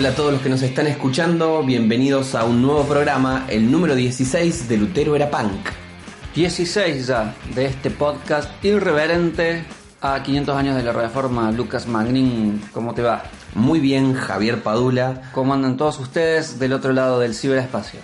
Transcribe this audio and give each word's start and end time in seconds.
Hola 0.00 0.08
a 0.08 0.14
todos 0.14 0.32
los 0.32 0.40
que 0.40 0.48
nos 0.48 0.62
están 0.62 0.86
escuchando, 0.86 1.62
bienvenidos 1.62 2.34
a 2.34 2.44
un 2.44 2.62
nuevo 2.62 2.84
programa, 2.84 3.44
el 3.50 3.70
número 3.70 3.94
16 3.94 4.66
de 4.66 4.78
Lutero 4.78 5.14
era 5.14 5.30
punk. 5.30 5.60
16 6.34 7.06
ya 7.06 7.34
de 7.54 7.66
este 7.66 7.90
podcast 7.90 8.48
irreverente 8.64 9.62
a 10.00 10.22
500 10.22 10.56
años 10.56 10.76
de 10.76 10.84
la 10.84 10.94
reforma. 10.94 11.52
Lucas 11.52 11.86
Magnin, 11.86 12.62
¿cómo 12.72 12.94
te 12.94 13.02
va? 13.02 13.24
Muy 13.54 13.78
bien, 13.78 14.14
Javier 14.14 14.62
Padula. 14.62 15.30
¿Cómo 15.34 15.52
andan 15.52 15.76
todos 15.76 15.98
ustedes 15.98 16.58
del 16.58 16.72
otro 16.72 16.94
lado 16.94 17.20
del 17.20 17.34
ciberespacio? 17.34 18.00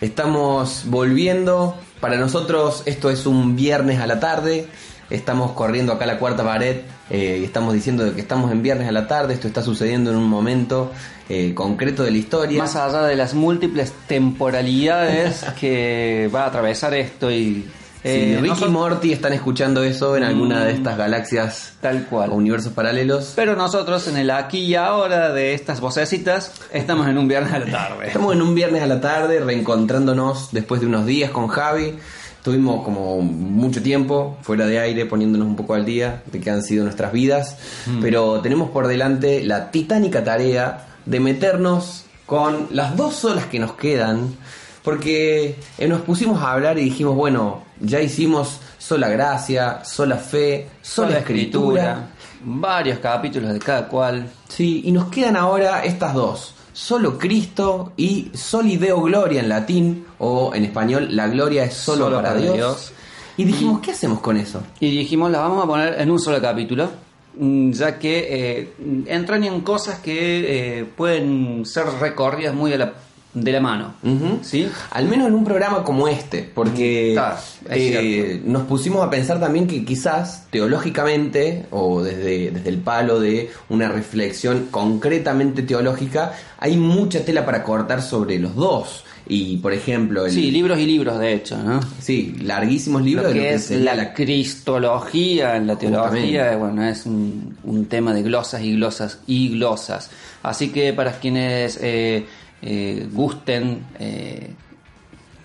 Estamos 0.00 0.86
volviendo. 0.86 1.76
Para 2.00 2.16
nosotros 2.16 2.82
esto 2.84 3.10
es 3.10 3.26
un 3.26 3.54
viernes 3.54 4.00
a 4.00 4.08
la 4.08 4.18
tarde. 4.18 4.66
Estamos 5.12 5.52
corriendo 5.52 5.92
acá 5.92 6.06
la 6.06 6.18
cuarta 6.18 6.42
pared 6.42 6.78
eh, 7.10 7.38
y 7.42 7.44
estamos 7.44 7.74
diciendo 7.74 8.14
que 8.14 8.20
estamos 8.22 8.50
en 8.50 8.62
viernes 8.62 8.88
a 8.88 8.92
la 8.92 9.06
tarde. 9.06 9.34
Esto 9.34 9.46
está 9.46 9.62
sucediendo 9.62 10.10
en 10.10 10.16
un 10.16 10.26
momento 10.26 10.90
eh, 11.28 11.52
concreto 11.54 12.02
de 12.02 12.12
la 12.12 12.16
historia. 12.16 12.58
Más 12.58 12.76
allá 12.76 13.02
de 13.02 13.14
las 13.14 13.34
múltiples 13.34 13.92
temporalidades 14.06 15.44
que 15.60 16.30
va 16.34 16.44
a 16.44 16.46
atravesar 16.46 16.94
esto 16.94 17.30
y 17.30 17.68
eh, 18.04 18.38
Ricky 18.40 18.64
y 18.64 18.68
Morty 18.68 19.12
están 19.12 19.32
escuchando 19.32 19.84
eso 19.84 20.16
en 20.16 20.24
alguna 20.24 20.64
de 20.64 20.72
mm. 20.72 20.76
estas 20.76 20.96
galaxias 20.96 21.72
tal 21.80 22.06
cual 22.06 22.30
o 22.30 22.34
universos 22.34 22.72
paralelos. 22.72 23.34
Pero 23.36 23.54
nosotros 23.54 24.08
en 24.08 24.16
el 24.16 24.30
aquí 24.30 24.60
y 24.60 24.74
ahora 24.74 25.32
de 25.32 25.54
estas 25.54 25.80
vocecitas 25.80 26.54
estamos 26.72 27.06
en 27.06 27.18
un 27.18 27.28
viernes 27.28 27.52
a 27.52 27.58
la 27.60 27.70
tarde. 27.70 28.06
estamos 28.06 28.34
en 28.34 28.42
un 28.42 28.54
viernes 28.54 28.82
a 28.82 28.86
la 28.86 29.00
tarde 29.00 29.40
reencontrándonos 29.40 30.48
después 30.52 30.80
de 30.80 30.86
unos 30.86 31.06
días 31.06 31.30
con 31.30 31.46
Javi. 31.48 31.98
Tuvimos 32.42 32.82
como 32.84 33.20
mucho 33.20 33.82
tiempo 33.82 34.36
fuera 34.42 34.66
de 34.66 34.78
aire 34.80 35.06
poniéndonos 35.06 35.46
un 35.46 35.56
poco 35.56 35.74
al 35.74 35.84
día 35.84 36.22
de 36.26 36.40
que 36.40 36.50
han 36.50 36.62
sido 36.62 36.84
nuestras 36.84 37.12
vidas, 37.12 37.56
mm. 37.86 38.00
pero 38.00 38.40
tenemos 38.40 38.70
por 38.70 38.88
delante 38.88 39.44
la 39.44 39.70
titánica 39.70 40.24
tarea 40.24 40.86
de 41.06 41.20
meternos 41.20 42.04
con 42.26 42.68
las 42.70 42.96
dos 42.96 43.14
solas 43.14 43.46
que 43.46 43.58
nos 43.58 43.74
quedan 43.74 44.36
porque 44.82 45.56
eh, 45.78 45.88
nos 45.88 46.00
pusimos 46.02 46.42
a 46.42 46.52
hablar 46.52 46.78
y 46.78 46.84
dijimos, 46.84 47.14
bueno, 47.14 47.62
ya 47.80 48.00
hicimos 48.00 48.58
sola 48.78 49.08
gracia, 49.08 49.84
sola 49.84 50.16
fe, 50.16 50.68
sola, 50.82 51.18
escritura. 51.18 52.08
Varios 52.44 52.98
capítulos 52.98 53.52
de 53.52 53.58
cada 53.58 53.88
cual. 53.88 54.28
Sí, 54.48 54.82
y 54.84 54.92
nos 54.92 55.06
quedan 55.06 55.36
ahora 55.36 55.84
estas 55.84 56.14
dos. 56.14 56.54
Solo 56.72 57.18
Cristo 57.18 57.92
y 57.96 58.30
Soli 58.34 58.76
Deo 58.76 59.02
Gloria 59.02 59.40
en 59.40 59.48
latín, 59.48 60.06
o 60.18 60.54
en 60.54 60.64
español, 60.64 61.08
la 61.10 61.28
gloria 61.28 61.64
es 61.64 61.74
solo, 61.74 62.10
para, 62.10 62.34
Dios. 62.34 62.92
Y 63.36 63.44
dijimos, 63.44 63.80
¿qué 63.80 63.92
hacemos 63.92 64.20
con 64.20 64.36
eso? 64.36 64.62
Y 64.80 64.90
dijimos, 64.96 65.30
la 65.30 65.40
vamos 65.40 65.64
a 65.64 65.66
poner 65.66 66.00
en 66.00 66.10
un 66.10 66.18
solo 66.18 66.40
capítulo, 66.40 66.90
mm, 67.38 67.72
ya 67.72 67.98
que 67.98 68.26
eh, 68.30 68.72
entran 69.06 69.44
en 69.44 69.60
cosas 69.60 70.00
que 70.00 70.80
eh, 70.80 70.84
pueden 70.84 71.64
ser 71.66 71.86
recorridas 72.00 72.54
muy 72.54 72.72
a 72.72 72.78
la 72.78 72.92
de 73.34 73.52
la 73.52 73.60
mano. 73.60 73.94
¿sí? 74.42 74.68
Al 74.90 75.08
menos 75.08 75.28
en 75.28 75.34
un 75.34 75.44
programa 75.44 75.82
como 75.82 76.08
este, 76.08 76.42
porque 76.54 77.18
eh, 77.70 78.42
nos 78.44 78.64
pusimos 78.64 79.02
a 79.02 79.10
pensar 79.10 79.40
también 79.40 79.66
que 79.66 79.84
quizás 79.84 80.46
teológicamente, 80.50 81.66
o 81.70 82.02
desde, 82.02 82.50
desde 82.50 82.68
el 82.68 82.78
palo 82.78 83.20
de 83.20 83.50
una 83.68 83.88
reflexión 83.88 84.68
concretamente 84.70 85.62
teológica, 85.62 86.32
hay 86.58 86.76
mucha 86.76 87.24
tela 87.24 87.46
para 87.46 87.62
cortar 87.62 88.02
sobre 88.02 88.38
los 88.38 88.54
dos. 88.54 89.04
Y 89.28 89.58
por 89.58 89.72
ejemplo. 89.72 90.28
sí, 90.28 90.50
libros 90.50 90.78
y 90.78 90.84
libros, 90.84 91.18
de 91.18 91.32
hecho, 91.32 91.56
¿no? 91.56 91.80
Sí, 92.00 92.34
larguísimos 92.42 93.02
libros. 93.02 93.28
Lo 93.28 93.32
que, 93.32 93.54
es 93.54 93.70
la, 93.70 94.12
cristología 94.12 95.56
en 95.56 95.68
la 95.68 95.78
teología, 95.78 96.56
bueno, 96.56 96.84
es 96.84 97.06
un, 97.06 97.56
un, 97.62 97.86
tema 97.86 98.12
de 98.12 98.22
glosas 98.22 98.62
y 98.62 98.74
glosas 98.74 99.20
y 99.28 99.50
glosas. 99.50 100.10
Así 100.42 100.70
que 100.70 100.92
para 100.92 101.12
quienes. 101.12 101.78
Eh, 101.80 102.26
eh, 102.64 103.08
gusten 103.10 103.86
eh, 103.98 104.54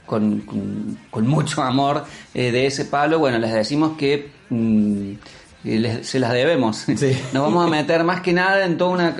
con, 0.05 0.43
mucho 1.23 1.63
amor 1.63 2.05
eh, 2.35 2.51
de 2.51 2.67
ese 2.67 2.85
palo, 2.85 3.17
bueno, 3.17 3.39
les 3.39 3.51
decimos 3.51 3.97
que 3.97 4.29
mm, 4.51 5.13
se 6.03 6.19
las 6.19 6.31
debemos. 6.31 6.85
Nos 7.33 7.43
vamos 7.43 7.65
a 7.65 7.69
meter 7.71 8.03
más 8.03 8.21
que 8.21 8.33
nada 8.33 8.63
en 8.65 8.77
toda 8.77 8.91
una 8.91 9.15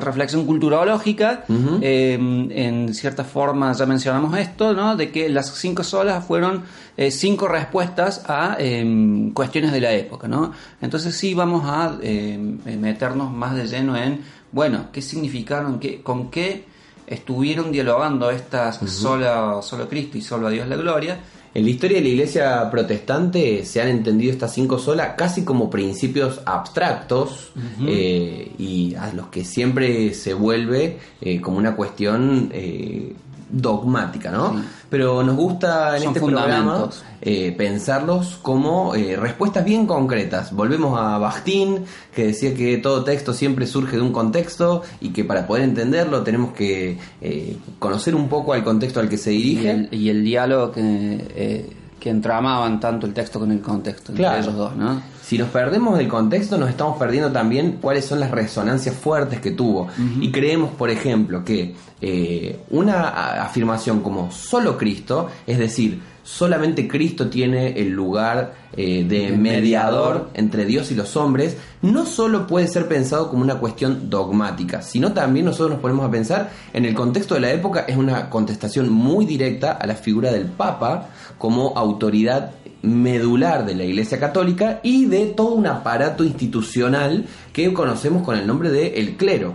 reflexión 0.00 0.46
culturológica. 0.46 1.44
en 1.48 2.94
cierta 2.94 3.22
forma 3.22 3.70
ya 3.74 3.84
mencionamos 3.84 4.36
esto, 4.38 4.72
¿no? 4.72 4.96
De 4.96 5.12
que 5.12 5.28
las 5.28 5.54
cinco 5.54 5.84
solas 5.84 6.24
fueron 6.24 6.64
cinco 7.10 7.48
respuestas 7.48 8.24
a 8.26 8.56
em, 8.58 9.30
cuestiones 9.32 9.72
de 9.72 9.80
la 9.82 9.92
época, 9.92 10.26
¿no? 10.26 10.52
Entonces 10.80 11.14
sí 11.14 11.34
vamos 11.34 11.64
a 11.66 11.98
em, 12.00 12.58
meternos 12.80 13.30
más 13.30 13.54
de 13.54 13.66
lleno 13.66 13.94
en, 13.94 14.22
bueno, 14.50 14.86
qué 14.90 15.02
significaron, 15.02 15.78
qué, 15.78 16.00
con 16.00 16.30
qué 16.30 16.71
estuvieron 17.12 17.70
dialogando 17.70 18.30
estas 18.30 18.78
solo, 18.90 19.62
solo 19.62 19.88
Cristo 19.88 20.18
y 20.18 20.22
solo 20.22 20.46
a 20.46 20.50
Dios 20.50 20.66
la 20.66 20.76
gloria. 20.76 21.18
En 21.54 21.64
la 21.64 21.70
historia 21.70 21.98
de 21.98 22.04
la 22.04 22.08
iglesia 22.08 22.70
protestante 22.70 23.64
se 23.66 23.82
han 23.82 23.88
entendido 23.88 24.32
estas 24.32 24.54
cinco 24.54 24.78
solas 24.78 25.10
casi 25.18 25.44
como 25.44 25.68
principios 25.68 26.40
abstractos 26.46 27.52
eh, 27.86 28.52
y 28.58 28.94
a 28.94 29.12
los 29.12 29.26
que 29.26 29.44
siempre 29.44 30.14
se 30.14 30.32
vuelve 30.32 30.98
eh, 31.20 31.42
como 31.42 31.58
una 31.58 31.76
cuestión 31.76 32.48
eh, 32.54 33.12
dogmática, 33.50 34.30
¿no? 34.30 34.62
Pero 34.92 35.22
nos 35.22 35.36
gusta 35.36 35.96
en 35.96 36.02
este 36.02 36.20
programa 36.20 36.90
eh, 37.22 37.54
pensarlos 37.56 38.38
como 38.42 38.94
eh, 38.94 39.16
respuestas 39.16 39.64
bien 39.64 39.86
concretas. 39.86 40.52
Volvemos 40.52 41.00
a 41.00 41.16
Bakhtin, 41.16 41.86
que 42.14 42.26
decía 42.26 42.52
que 42.52 42.76
todo 42.76 43.02
texto 43.02 43.32
siempre 43.32 43.66
surge 43.66 43.96
de 43.96 44.02
un 44.02 44.12
contexto 44.12 44.82
y 45.00 45.08
que 45.08 45.24
para 45.24 45.46
poder 45.46 45.64
entenderlo 45.64 46.22
tenemos 46.22 46.52
que 46.52 46.98
eh, 47.22 47.56
conocer 47.78 48.14
un 48.14 48.28
poco 48.28 48.52
al 48.52 48.62
contexto 48.62 49.00
al 49.00 49.08
que 49.08 49.16
se 49.16 49.30
dirige. 49.30 49.88
Y 49.92 50.10
el, 50.10 50.22
diálogo 50.22 50.72
que, 50.72 51.70
que 51.98 52.10
entramaban 52.10 52.78
tanto 52.78 53.06
el 53.06 53.14
texto 53.14 53.40
con 53.40 53.50
el 53.50 53.62
contexto 53.62 54.12
entre 54.12 54.40
ellos 54.40 54.54
dos, 54.54 54.76
¿no? 54.76 55.00
Si 55.32 55.38
nos 55.38 55.48
perdemos 55.48 55.96
del 55.96 56.08
contexto, 56.08 56.58
nos 56.58 56.68
estamos 56.68 56.98
perdiendo 56.98 57.32
también 57.32 57.78
cuáles 57.80 58.04
son 58.04 58.20
las 58.20 58.30
resonancias 58.30 58.94
fuertes 58.94 59.40
que 59.40 59.52
tuvo. 59.52 59.88
Y 60.20 60.30
creemos, 60.30 60.72
por 60.72 60.90
ejemplo, 60.90 61.42
que 61.42 61.74
eh, 62.02 62.60
una 62.68 63.42
afirmación 63.42 64.00
como 64.02 64.30
solo 64.30 64.76
Cristo, 64.76 65.30
es 65.46 65.56
decir, 65.56 66.02
solamente 66.22 66.86
Cristo 66.86 67.30
tiene 67.30 67.80
el 67.80 67.92
lugar 67.92 68.52
eh, 68.76 69.04
de 69.08 69.32
mediador 69.32 70.28
entre 70.34 70.66
Dios 70.66 70.90
y 70.92 70.94
los 70.94 71.16
hombres, 71.16 71.56
no 71.80 72.04
solo 72.04 72.46
puede 72.46 72.68
ser 72.68 72.86
pensado 72.86 73.30
como 73.30 73.42
una 73.42 73.54
cuestión 73.54 74.10
dogmática, 74.10 74.82
sino 74.82 75.12
también 75.12 75.46
nosotros 75.46 75.70
nos 75.70 75.80
ponemos 75.80 76.06
a 76.06 76.10
pensar 76.10 76.50
en 76.74 76.84
el 76.84 76.94
contexto 76.94 77.36
de 77.36 77.40
la 77.40 77.52
época, 77.52 77.86
es 77.88 77.96
una 77.96 78.28
contestación 78.28 78.90
muy 78.90 79.24
directa 79.24 79.72
a 79.72 79.86
la 79.86 79.94
figura 79.94 80.30
del 80.30 80.44
Papa 80.44 81.08
como 81.38 81.72
autoridad 81.76 82.52
medular 82.82 83.64
de 83.64 83.74
la 83.74 83.84
Iglesia 83.84 84.18
Católica 84.18 84.80
y 84.82 85.06
de 85.06 85.26
todo 85.26 85.54
un 85.54 85.66
aparato 85.66 86.24
institucional 86.24 87.26
que 87.52 87.72
conocemos 87.72 88.22
con 88.22 88.36
el 88.36 88.46
nombre 88.46 88.70
de 88.70 89.00
el 89.00 89.16
clero. 89.16 89.54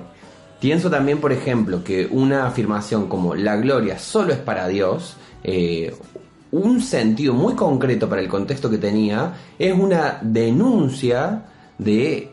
Pienso 0.60 0.90
también, 0.90 1.20
por 1.20 1.32
ejemplo, 1.32 1.84
que 1.84 2.08
una 2.10 2.48
afirmación 2.48 3.08
como 3.08 3.36
la 3.36 3.58
gloria 3.58 4.00
solo 4.00 4.34
es 4.34 4.40
para 4.40 4.68
Dios, 4.68 5.18
eh, 5.44 5.94
un 6.52 6.82
sentido 6.82 7.34
muy 7.34 7.54
concreto 7.54 8.10
para 8.10 8.22
el 8.22 8.28
contexto 8.28 8.70
que 8.70 8.78
tenía, 8.78 9.34
es 9.60 9.78
una 9.78 10.20
denuncia 10.22 11.44
de 11.78 12.32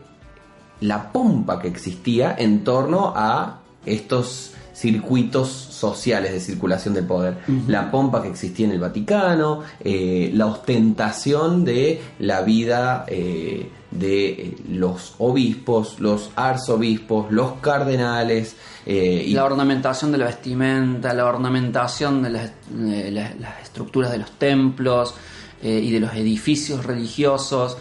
la 0.81 1.11
pompa 1.11 1.59
que 1.59 1.67
existía 1.67 2.35
en 2.37 2.63
torno 2.63 3.13
a 3.15 3.59
estos 3.85 4.53
circuitos 4.75 5.49
sociales 5.49 6.33
de 6.33 6.39
circulación 6.41 6.93
de 6.93 7.03
poder. 7.03 7.37
La 7.67 7.89
pompa 7.89 8.21
que 8.21 8.27
existía 8.27 8.65
en 8.65 8.73
el 8.73 8.79
Vaticano, 8.79 9.61
eh, 9.79 10.31
la 10.33 10.47
ostentación 10.47 11.63
de 11.63 12.01
la 12.19 12.41
vida 12.41 13.05
eh, 13.07 13.69
de 13.91 14.27
eh, 14.27 14.57
los 14.69 15.15
obispos, 15.19 16.01
los 16.01 16.29
arzobispos, 16.35 17.31
los 17.31 17.53
cardenales. 17.61 18.57
y 18.85 19.33
la 19.33 19.45
ornamentación 19.45 20.11
de 20.11 20.17
la 20.17 20.25
vestimenta, 20.25 21.13
la 21.13 21.25
ornamentación 21.25 22.21
de 22.21 22.29
las, 22.29 22.51
las 22.69 23.61
estructuras 23.63 24.11
de 24.11 24.17
los 24.19 24.31
templos 24.31 25.15
y 25.63 25.89
de 25.89 25.99
los 25.99 26.13
edificios 26.13 26.85
religiosos. 26.85 27.77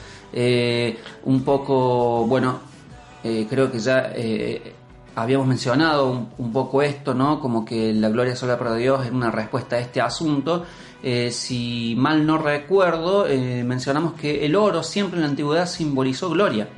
un 1.24 1.42
poco, 1.44 2.26
bueno, 2.26 2.60
creo 3.22 3.70
que 3.70 3.80
ya 3.80 4.12
habíamos 5.14 5.46
mencionado 5.46 6.28
un, 6.38 6.52
poco 6.52 6.82
esto, 6.82 7.14
¿no? 7.14 7.40
Como 7.40 7.64
que 7.64 7.92
la 7.92 8.08
gloria 8.08 8.34
sola 8.34 8.58
para 8.58 8.74
Dios 8.74 9.04
es 9.06 9.12
una 9.12 9.30
respuesta 9.30 9.76
a 9.76 9.78
este 9.78 10.00
asunto. 10.00 10.64
Eh, 11.02 11.30
si 11.30 11.94
mal 11.96 12.26
no 12.26 12.38
recuerdo, 12.38 13.26
eh, 13.26 13.62
mencionamos 13.64 14.14
que 14.14 14.44
el 14.44 14.56
oro 14.56 14.82
siempre 14.82 15.18
en 15.18 15.22
la 15.22 15.28
antigüedad 15.28 15.68
simbolizó 15.68 16.30
gloria 16.30 16.68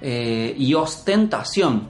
eh, 0.00 0.54
y 0.56 0.74
ostentación, 0.74 1.88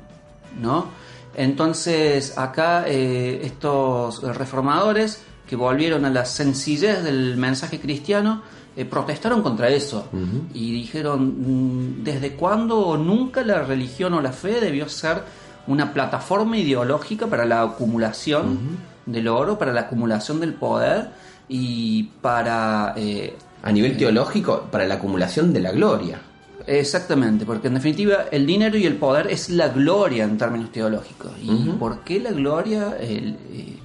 ¿no? 0.60 0.86
Entonces 1.34 2.38
acá 2.38 2.86
estos 2.86 4.22
reformadores 4.22 5.22
que 5.46 5.54
volvieron 5.54 6.06
a 6.06 6.10
la 6.10 6.24
sencillez 6.24 7.02
del 7.02 7.36
mensaje 7.36 7.78
cristiano, 7.78 8.42
protestaron 8.88 9.42
contra 9.42 9.68
eso 9.68 10.08
y 10.54 10.72
dijeron, 10.72 11.98
mm, 11.98 12.04
¿desde 12.04 12.32
cuándo 12.36 12.96
nunca 12.96 13.42
la 13.42 13.62
religión 13.62 14.14
o 14.14 14.22
la 14.22 14.32
fe 14.32 14.60
debió 14.60 14.88
ser 14.88 15.24
una 15.66 15.92
plataforma 15.92 16.56
ideológica 16.56 17.26
para 17.26 17.44
la 17.44 17.62
acumulación 17.62 18.58
del 19.04 19.28
oro, 19.28 19.58
para 19.58 19.72
la 19.72 19.82
acumulación 19.82 20.40
del 20.40 20.54
poder 20.54 21.10
y 21.48 22.04
para... 22.20 22.94
Eh, 22.96 23.36
a 23.62 23.72
nivel 23.72 23.96
teológico, 23.96 24.68
para 24.70 24.86
la 24.86 24.94
acumulación 24.94 25.52
de 25.52 25.60
la 25.60 25.72
gloria. 25.72 26.20
Exactamente, 26.66 27.44
porque 27.44 27.68
en 27.68 27.74
definitiva 27.74 28.26
el 28.30 28.46
dinero 28.46 28.76
y 28.76 28.86
el 28.86 28.96
poder 28.96 29.28
es 29.28 29.50
la 29.50 29.68
gloria 29.68 30.24
en 30.24 30.36
términos 30.36 30.70
teológicos. 30.72 31.32
¿Y 31.40 31.70
por 31.78 32.00
qué 32.00 32.20
la 32.20 32.32
gloria 32.32 32.96
eh, 33.00 33.78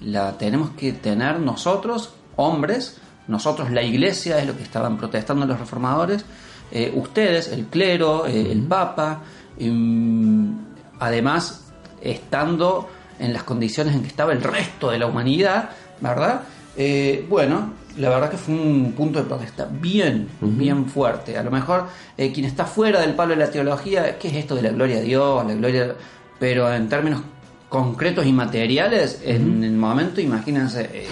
la 0.00 0.36
tenemos 0.38 0.70
que 0.70 0.92
tener 0.92 1.40
nosotros, 1.40 2.14
hombres? 2.36 2.98
Nosotros, 3.28 3.70
la 3.70 3.82
iglesia, 3.82 4.38
es 4.38 4.46
lo 4.46 4.56
que 4.56 4.62
estaban 4.62 4.96
protestando 4.98 5.46
los 5.46 5.58
reformadores. 5.58 6.24
Eh, 6.70 6.92
ustedes, 6.94 7.48
el 7.48 7.66
clero, 7.66 8.26
el 8.26 8.62
papa, 8.62 9.22
em, 9.58 10.71
además 11.02 11.64
estando 12.00 12.88
en 13.18 13.32
las 13.32 13.42
condiciones 13.42 13.94
en 13.94 14.02
que 14.02 14.08
estaba 14.08 14.32
el 14.32 14.42
resto 14.42 14.90
de 14.90 14.98
la 14.98 15.06
humanidad, 15.06 15.70
¿verdad? 16.00 16.42
Eh, 16.76 17.26
bueno, 17.28 17.72
la 17.98 18.08
verdad 18.08 18.30
que 18.30 18.36
fue 18.36 18.54
un 18.54 18.92
punto 18.92 19.18
de 19.18 19.26
protesta 19.26 19.68
bien, 19.70 20.28
bien 20.40 20.86
fuerte. 20.86 21.36
A 21.36 21.42
lo 21.42 21.50
mejor 21.50 21.86
eh, 22.16 22.32
quien 22.32 22.46
está 22.46 22.64
fuera 22.64 23.00
del 23.00 23.14
palo 23.14 23.30
de 23.30 23.36
la 23.36 23.50
teología, 23.50 24.18
¿qué 24.18 24.28
es 24.28 24.34
esto 24.34 24.54
de 24.54 24.62
la 24.62 24.70
gloria 24.70 24.98
a 24.98 25.00
Dios? 25.00 25.46
La 25.46 25.54
gloria, 25.54 25.94
pero 26.38 26.72
en 26.72 26.88
términos 26.88 27.22
concretos 27.68 28.26
y 28.26 28.32
materiales, 28.32 29.20
en 29.24 29.64
el 29.64 29.72
momento, 29.72 30.20
imagínense, 30.20 30.82
eh, 30.92 31.06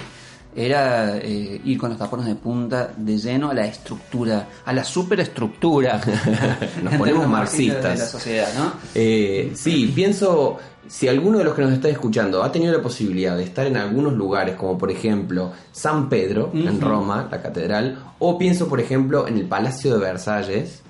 era 0.54 1.16
ir 1.24 1.78
con 1.78 1.90
los 1.90 1.98
tapones 1.98 2.26
de 2.26 2.34
punta 2.34 2.92
de 2.96 3.18
lleno 3.18 3.50
a 3.50 3.54
la 3.54 3.66
estructura, 3.66 4.48
a 4.64 4.72
la 4.72 4.84
superestructura. 4.84 6.00
Nos 6.82 6.94
ponemos 6.94 7.26
marxistas. 7.28 7.94
De 7.94 7.98
la 7.98 8.06
sociedad, 8.06 8.48
¿no? 8.56 8.72
sí, 8.94 9.92
pienso 9.94 10.58
si 10.90 11.06
alguno 11.06 11.38
de 11.38 11.44
los 11.44 11.54
que 11.54 11.62
nos 11.62 11.72
está 11.72 11.88
escuchando 11.88 12.42
ha 12.42 12.50
tenido 12.50 12.72
la 12.72 12.82
posibilidad 12.82 13.36
de 13.36 13.44
estar 13.44 13.64
en 13.64 13.76
algunos 13.76 14.12
lugares, 14.14 14.56
como 14.56 14.76
por 14.76 14.90
ejemplo 14.90 15.52
San 15.70 16.08
Pedro, 16.08 16.50
en 16.52 16.80
Roma, 16.80 17.28
la 17.30 17.40
catedral, 17.40 18.02
o 18.18 18.36
pienso 18.36 18.68
por 18.68 18.80
ejemplo 18.80 19.28
en 19.28 19.36
el 19.36 19.46
Palacio 19.46 19.94
de 19.94 20.00
Versalles, 20.00 20.82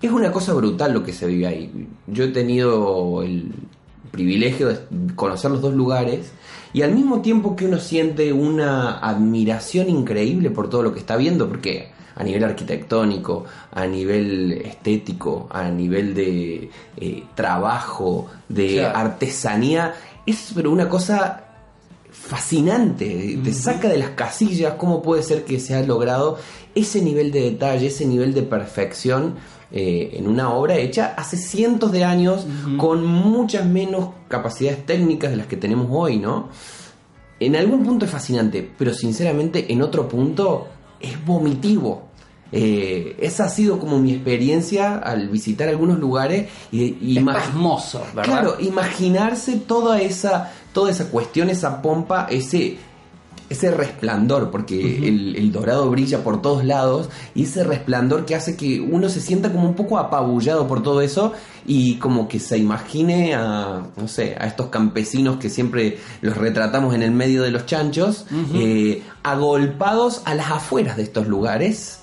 es 0.00 0.10
una 0.10 0.32
cosa 0.32 0.54
brutal 0.54 0.94
lo 0.94 1.02
que 1.02 1.12
se 1.12 1.26
vive 1.26 1.46
ahí. 1.46 1.88
Yo 2.06 2.24
he 2.24 2.28
tenido 2.28 3.22
el 3.22 3.52
privilegio 4.10 4.68
de 4.68 4.78
conocer 5.14 5.50
los 5.50 5.60
dos 5.60 5.74
lugares 5.74 6.32
y 6.76 6.82
al 6.82 6.92
mismo 6.92 7.22
tiempo 7.22 7.56
que 7.56 7.64
uno 7.64 7.78
siente 7.78 8.34
una 8.34 8.98
admiración 8.98 9.88
increíble 9.88 10.50
por 10.50 10.68
todo 10.68 10.82
lo 10.82 10.92
que 10.92 11.00
está 11.00 11.16
viendo, 11.16 11.48
porque 11.48 11.88
a 12.14 12.22
nivel 12.22 12.44
arquitectónico, 12.44 13.46
a 13.72 13.86
nivel 13.86 14.52
estético, 14.52 15.48
a 15.50 15.70
nivel 15.70 16.12
de 16.12 16.68
eh, 16.98 17.24
trabajo, 17.34 18.26
de 18.50 18.84
artesanía, 18.84 19.94
es 20.26 20.52
pero 20.54 20.70
una 20.70 20.86
cosa 20.86 21.44
fascinante, 22.10 23.38
te 23.42 23.54
saca 23.54 23.88
de 23.88 23.96
las 23.96 24.10
casillas 24.10 24.74
cómo 24.74 25.00
puede 25.00 25.22
ser 25.22 25.46
que 25.46 25.58
se 25.58 25.74
ha 25.74 25.82
logrado 25.82 26.36
ese 26.74 27.00
nivel 27.00 27.32
de 27.32 27.52
detalle, 27.52 27.86
ese 27.86 28.04
nivel 28.04 28.34
de 28.34 28.42
perfección 28.42 29.36
eh, 29.72 30.10
en 30.14 30.28
una 30.28 30.52
obra 30.52 30.76
hecha 30.76 31.14
hace 31.16 31.36
cientos 31.36 31.90
de 31.90 32.04
años 32.04 32.46
con 32.76 33.04
muchas 33.04 33.66
menos 33.66 34.10
capacidades 34.28 34.86
técnicas 34.86 35.30
de 35.30 35.36
las 35.36 35.46
que 35.46 35.56
tenemos 35.56 35.88
hoy, 35.90 36.18
¿no? 36.18 36.48
En 37.38 37.56
algún 37.56 37.84
punto 37.84 38.04
es 38.04 38.10
fascinante, 38.10 38.68
pero 38.78 38.94
sinceramente 38.94 39.72
en 39.72 39.82
otro 39.82 40.08
punto 40.08 40.68
es 41.00 41.24
vomitivo. 41.24 42.06
Eh, 42.52 43.16
esa 43.20 43.46
ha 43.46 43.48
sido 43.48 43.78
como 43.80 43.98
mi 43.98 44.12
experiencia 44.12 44.98
al 44.98 45.28
visitar 45.28 45.68
algunos 45.68 45.98
lugares 45.98 46.48
y, 46.70 47.18
hermoso, 47.18 48.02
¿verdad? 48.14 48.22
Claro, 48.24 48.56
imaginarse 48.60 49.56
toda 49.56 50.00
esa, 50.00 50.52
toda 50.72 50.92
esa 50.92 51.10
cuestión, 51.10 51.50
esa 51.50 51.82
pompa, 51.82 52.28
ese, 52.30 52.78
ese 53.48 53.70
resplandor, 53.70 54.50
porque 54.50 55.08
el, 55.08 55.52
dorado 55.52 55.88
brilla 55.88 56.24
por 56.24 56.42
todos 56.42 56.64
lados, 56.64 57.08
y 57.34 57.44
ese 57.44 57.64
resplandor 57.64 58.24
que 58.24 58.34
hace 58.34 58.56
que 58.56 58.80
uno 58.80 59.08
se 59.08 59.20
sienta 59.20 59.52
como 59.52 59.68
un 59.68 59.74
poco 59.74 59.98
apabullado 59.98 60.66
por 60.66 60.82
todo 60.82 61.00
eso 61.00 61.32
y 61.64 61.96
como 61.96 62.28
que 62.28 62.38
se 62.40 62.58
imagine 62.58 63.34
a, 63.34 63.82
no 63.96 64.08
sé, 64.08 64.36
a 64.38 64.46
estos 64.46 64.66
campesinos 64.66 65.36
que 65.38 65.50
siempre 65.50 65.98
los 66.20 66.36
retratamos 66.36 66.94
en 66.94 67.02
el 67.02 67.12
medio 67.12 67.42
de 67.42 67.50
los 67.50 67.66
chanchos, 67.66 68.26
eh, 68.54 69.02
agolpados 69.22 70.22
a 70.24 70.34
las 70.34 70.50
afueras 70.50 70.96
de 70.96 71.04
estos 71.04 71.28
lugares 71.28 72.00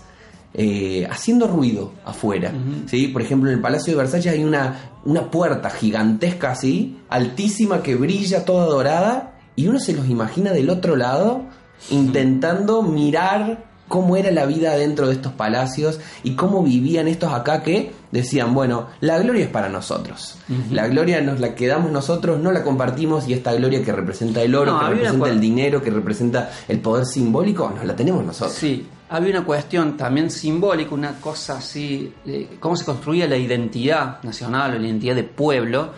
eh, 0.56 1.08
haciendo 1.10 1.48
ruido 1.48 1.94
afuera. 2.06 2.54
¿sí? 2.86 3.08
Por 3.08 3.24
ejemplo, 3.24 3.50
en 3.50 3.56
el 3.56 3.62
Palacio 3.62 3.94
de 3.94 3.98
Versalles 3.98 4.34
hay 4.34 4.44
una, 4.44 4.92
una 5.04 5.32
puerta 5.32 5.72
gigantesca 5.72 6.52
así, 6.52 7.00
altísima, 7.10 7.82
que 7.82 7.96
brilla 7.96 8.46
toda 8.46 8.68
dorada, 8.68 9.33
y 9.56 9.68
uno 9.68 9.80
se 9.80 9.94
los 9.94 10.08
imagina 10.08 10.52
del 10.52 10.70
otro 10.70 10.96
lado 10.96 11.44
intentando 11.90 12.82
mirar 12.82 13.66
cómo 13.88 14.16
era 14.18 14.32
la 14.32 14.46
vida 14.46 14.76
dentro 14.76 15.08
de 15.08 15.14
estos 15.14 15.34
palacios 15.34 16.00
y 16.24 16.36
cómo 16.36 16.64
vivían 16.64 17.08
estos 17.08 17.32
acá 17.34 17.62
que 17.62 17.92
decían, 18.12 18.54
bueno, 18.54 18.88
la 19.02 19.20
gloria 19.20 19.44
es 19.44 19.50
para 19.50 19.70
nosotros. 19.70 20.36
La 20.72 20.88
gloria 20.88 21.22
nos 21.22 21.40
la 21.40 21.54
quedamos 21.54 21.92
nosotros, 21.92 22.40
no 22.40 22.52
la 22.52 22.64
compartimos 22.64 23.28
y 23.28 23.34
esta 23.34 23.54
gloria 23.54 23.84
que 23.84 23.92
representa 23.92 24.42
el 24.42 24.56
oro, 24.56 24.80
que 24.80 24.86
representa 24.88 25.30
el 25.30 25.40
dinero, 25.40 25.82
que 25.82 25.92
representa 25.92 26.52
el 26.68 26.80
poder 26.80 27.06
simbólico, 27.06 27.70
nos 27.70 27.86
la 27.86 27.96
tenemos 27.96 28.26
nosotros. 28.26 28.58
Sí, 28.58 28.88
había 29.10 29.32
una 29.32 29.46
cuestión 29.46 29.96
también 29.98 30.32
simbólica, 30.32 30.96
una 30.96 31.20
cosa 31.20 31.58
así, 31.58 32.14
cómo 32.60 32.76
se 32.76 32.86
construía 32.86 33.28
la 33.28 33.38
identidad 33.38 34.24
nacional 34.24 34.76
o 34.76 34.80
la 34.80 34.88
identidad 34.88 35.16
de 35.16 35.24
pueblo, 35.24 35.92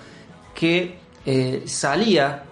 que 0.54 1.00
eh, 1.26 1.64
salía 1.66 2.44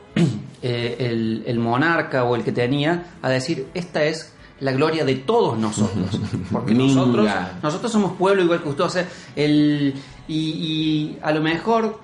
eh, 0.66 1.44
el, 1.46 1.60
monarca 1.60 2.24
o 2.24 2.36
el 2.38 2.44
que 2.44 2.54
tenía 2.54 3.18
a 3.22 3.30
decir, 3.30 3.68
esta 3.74 4.04
es 4.06 4.34
la 4.62 4.72
gloria 4.72 5.04
de 5.04 5.16
todos 5.16 5.58
nosotros. 5.60 6.18
Porque 6.52 6.74
nosotros, 6.74 7.30
nosotros 7.62 7.92
somos 7.92 8.14
pueblo 8.14 8.44
igual 8.44 8.64
que 8.64 8.70
ustedes. 8.70 9.06
el, 9.36 9.94
y, 10.28 11.18
a 11.22 11.34
lo 11.34 11.42
mejor 11.42 12.00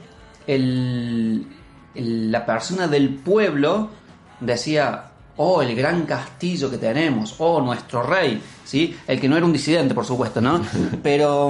el, 0.45 1.47
la 1.95 2.45
persona 2.45 2.87
del 2.87 3.15
pueblo 3.15 3.91
decía, 4.41 5.05
oh, 5.37 5.61
el 5.61 5.73
gran 5.73 6.05
castillo 6.05 6.69
que 6.69 6.77
tenemos, 6.77 7.35
oh, 7.37 7.61
nuestro 7.61 8.03
rey, 8.03 8.41
¿sí? 8.65 8.93
El 9.07 9.21
que 9.21 9.29
no 9.29 9.37
era 9.37 9.45
un 9.45 9.53
disidente, 9.53 9.93
por 9.93 10.05
supuesto, 10.05 10.41
¿no? 10.41 10.61
Pero 11.01 11.49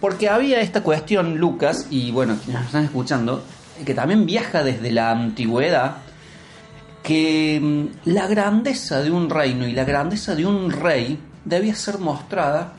porque 0.00 0.30
había 0.30 0.60
esta 0.60 0.82
cuestión, 0.82 1.36
Lucas, 1.36 1.88
y 1.90 2.12
bueno, 2.12 2.36
quienes 2.36 2.60
nos 2.60 2.66
están 2.66 2.84
escuchando, 2.84 3.42
que 3.84 3.92
también 3.92 4.24
viaja 4.24 4.62
desde 4.62 4.90
la 4.90 5.10
antigüedad, 5.10 5.98
que 7.06 7.60
mm, 7.62 8.10
la 8.10 8.26
grandeza 8.26 9.00
de 9.00 9.12
un 9.12 9.30
reino 9.30 9.68
y 9.68 9.72
la 9.72 9.84
grandeza 9.84 10.34
de 10.34 10.44
un 10.44 10.72
rey 10.72 11.16
debía 11.44 11.76
ser 11.76 11.98
mostrada 11.98 12.72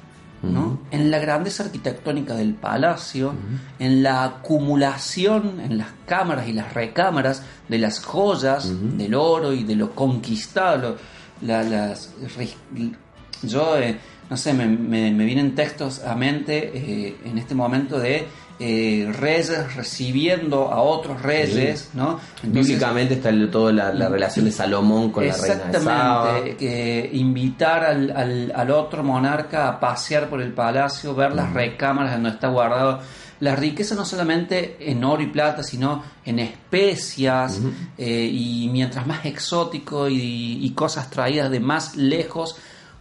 en 0.91 1.09
la 1.09 1.17
grandeza 1.17 1.63
arquitectónica 1.63 2.35
del 2.35 2.53
palacio, 2.53 3.33
en 3.79 4.03
la 4.03 4.23
acumulación 4.23 5.59
en 5.59 5.79
las 5.79 5.87
cámaras 6.05 6.47
y 6.47 6.53
las 6.53 6.73
recámaras 6.73 7.41
de 7.67 7.79
las 7.79 8.05
joyas, 8.05 8.71
del 8.97 9.15
oro 9.15 9.51
y 9.51 9.63
de 9.63 9.75
lo 9.75 9.95
conquistado. 9.95 10.97
las, 11.41 12.13
yo, 13.41 13.77
eh, 13.77 13.97
no 14.29 14.37
sé, 14.37 14.53
me, 14.53 14.67
me, 14.67 15.25
vienen 15.25 15.55
textos 15.55 16.03
a 16.03 16.15
mente 16.15 16.71
eh, 16.73 17.17
en 17.25 17.37
este 17.37 17.55
momento 17.55 17.97
de 17.99 18.27
eh, 18.59 19.07
reyes 19.13 19.75
recibiendo 19.75 20.71
a 20.71 20.81
otros 20.81 21.21
reyes, 21.21 21.91
¿no? 21.93 22.19
Bíblicamente 22.41 23.13
está 23.13 23.29
toda 23.51 23.71
la, 23.71 23.93
la, 23.93 24.09
relación 24.09 24.45
de 24.45 24.51
Salomón 24.51 25.11
con 25.11 25.27
la 25.27 25.33
reina 25.35 25.55
de 25.55 25.77
Exactamente, 25.77 26.57
que 26.57 27.09
invitar 27.13 27.85
al, 27.85 28.51
al, 28.55 28.71
otro 28.71 29.03
monarca 29.03 29.67
a 29.67 29.79
pasear 29.79 30.27
por 30.27 30.41
el 30.41 30.53
palacio, 30.53 31.13
ver 31.13 31.35
las 31.35 31.53
recámaras 31.53 32.13
donde 32.13 32.29
está 32.29 32.47
guardado. 32.47 32.99
La 33.41 33.55
riqueza 33.55 33.93
no 33.93 34.03
solamente 34.03 34.77
en 34.79 35.03
oro 35.03 35.21
y 35.21 35.27
plata, 35.27 35.61
sino 35.61 36.03
en 36.25 36.39
especias 36.39 37.59
eh, 37.95 38.27
y 38.33 38.69
mientras 38.71 39.05
más 39.05 39.23
exótico 39.25 40.09
y, 40.09 40.73
cosas 40.75 41.11
traídas 41.11 41.51
de 41.51 41.59
más 41.59 41.95
lejos, 41.95 42.55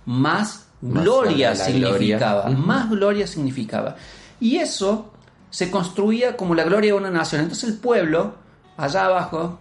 más, 0.04 0.66
gloria 0.82 1.54
significaba, 1.54 2.50
más 2.50 2.90
gloria 2.90 3.26
significaba. 3.26 3.96
Y 4.38 4.56
eso 4.56 5.12
se 5.50 5.70
construía 5.70 6.36
como 6.36 6.54
la 6.54 6.64
gloria 6.64 6.92
de 6.92 6.98
una 6.98 7.10
nación. 7.10 7.42
Entonces 7.42 7.68
el 7.68 7.76
pueblo, 7.76 8.36
allá 8.76 9.06
abajo, 9.06 9.58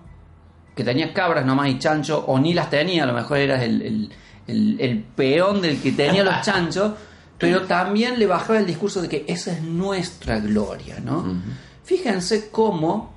que 0.75 0.83
tenía 0.83 1.13
cabras 1.13 1.45
nomás 1.45 1.69
y 1.69 1.79
chancho, 1.79 2.25
o 2.27 2.37
ni 2.39 2.53
las 2.53 2.69
tenía, 2.69 3.03
a 3.03 3.07
lo 3.07 3.13
mejor 3.13 3.37
era 3.37 3.63
el, 3.63 4.09
peón 5.15 5.61
del 5.61 5.81
que 5.81 5.91
tenía 5.93 6.23
los 6.23 6.41
chanchos, 6.43 6.93
pero 7.37 7.63
también 7.63 8.19
le 8.19 8.27
bajaba 8.27 8.59
el 8.59 8.65
discurso 8.65 9.01
de 9.01 9.09
que 9.09 9.25
esa 9.27 9.51
es 9.51 9.61
nuestra 9.61 10.39
gloria, 10.39 10.99
¿no? 10.99 11.41
Fíjense 11.83 12.49
cómo 12.49 13.13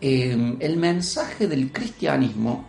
em, 0.00 0.56
el 0.60 0.76
mensaje 0.76 1.46
del 1.46 1.72
cristianismo 1.72 2.64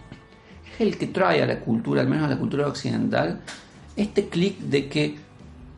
es 0.73 0.81
el 0.81 0.97
que 0.97 1.07
trae 1.07 1.41
a 1.41 1.45
la 1.45 1.59
cultura, 1.59 2.01
al 2.01 2.07
menos 2.07 2.25
a 2.25 2.29
la 2.29 2.37
cultura 2.37 2.67
occidental, 2.67 3.41
este 3.95 4.27
clic 4.27 4.59
de 4.59 4.87
que, 4.87 5.17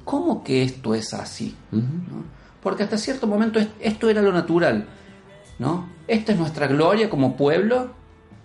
¿cómo 0.03 0.43
que 0.43 0.63
esto 0.63 0.93
es 0.93 1.13
así? 1.13 1.55
Porque 2.63 2.83
hasta 2.83 2.97
cierto 2.97 3.27
momento 3.27 3.59
esto 3.79 4.09
era 4.09 4.21
lo 4.21 4.31
natural. 4.31 4.87
¿no? 5.59 5.89
Esta 6.07 6.33
es 6.33 6.39
nuestra 6.39 6.67
gloria 6.67 7.09
como 7.09 7.35
pueblo, 7.37 7.91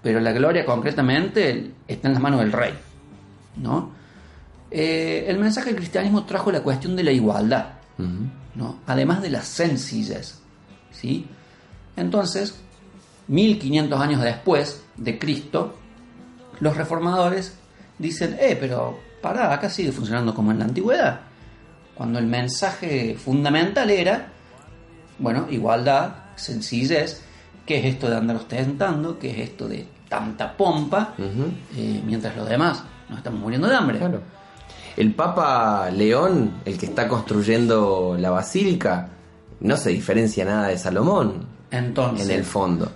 pero 0.02 0.20
la 0.20 0.32
gloria 0.32 0.64
concretamente 0.64 1.72
está 1.86 2.08
en 2.08 2.14
las 2.14 2.22
manos 2.22 2.40
del 2.40 2.52
rey, 2.52 2.74
¿no? 3.56 3.90
Eh, 4.70 5.24
el 5.26 5.38
mensaje 5.38 5.70
del 5.70 5.76
cristianismo 5.76 6.24
trajo 6.24 6.52
la 6.52 6.62
cuestión 6.62 6.94
de 6.94 7.02
la 7.02 7.10
igualdad, 7.10 7.66
¿no? 8.54 8.80
Además 8.86 9.22
de 9.22 9.30
la 9.30 9.42
sencillez, 9.42 10.38
¿sí? 10.90 11.26
Entonces, 11.96 12.60
1500 13.28 14.00
años 14.00 14.22
después 14.22 14.82
de 14.96 15.18
Cristo, 15.18 15.74
los 16.60 16.76
reformadores 16.76 17.56
dicen, 17.98 18.36
eh, 18.38 18.56
pero 18.58 18.98
pará, 19.20 19.52
acá 19.52 19.68
sigue 19.68 19.90
funcionando 19.90 20.34
como 20.34 20.52
en 20.52 20.60
la 20.60 20.66
antigüedad. 20.66 21.20
Cuando 21.98 22.20
el 22.20 22.26
mensaje 22.26 23.16
fundamental 23.18 23.90
era, 23.90 24.28
bueno, 25.18 25.48
igualdad, 25.50 26.12
sencillez, 26.36 27.20
¿qué 27.66 27.80
es 27.80 27.86
esto 27.86 28.08
de 28.08 28.16
andar 28.16 28.36
ostentando? 28.36 29.18
¿Qué 29.18 29.32
es 29.32 29.50
esto 29.50 29.66
de 29.66 29.84
tanta 30.08 30.56
pompa? 30.56 31.14
Eh, 31.18 32.00
mientras 32.06 32.36
los 32.36 32.48
demás 32.48 32.84
nos 33.08 33.18
estamos 33.18 33.40
muriendo 33.40 33.66
de 33.66 33.74
hambre. 33.74 33.98
El 34.96 35.12
Papa 35.12 35.90
León, 35.90 36.60
el 36.64 36.78
que 36.78 36.86
está 36.86 37.08
construyendo 37.08 38.16
la 38.16 38.30
basílica, 38.30 39.08
no 39.58 39.76
se 39.76 39.90
diferencia 39.90 40.44
nada 40.44 40.68
de 40.68 40.78
Salomón. 40.78 41.46
Entonces, 41.68 42.28
en 42.28 42.36
el 42.36 42.44
fondo. 42.44 42.92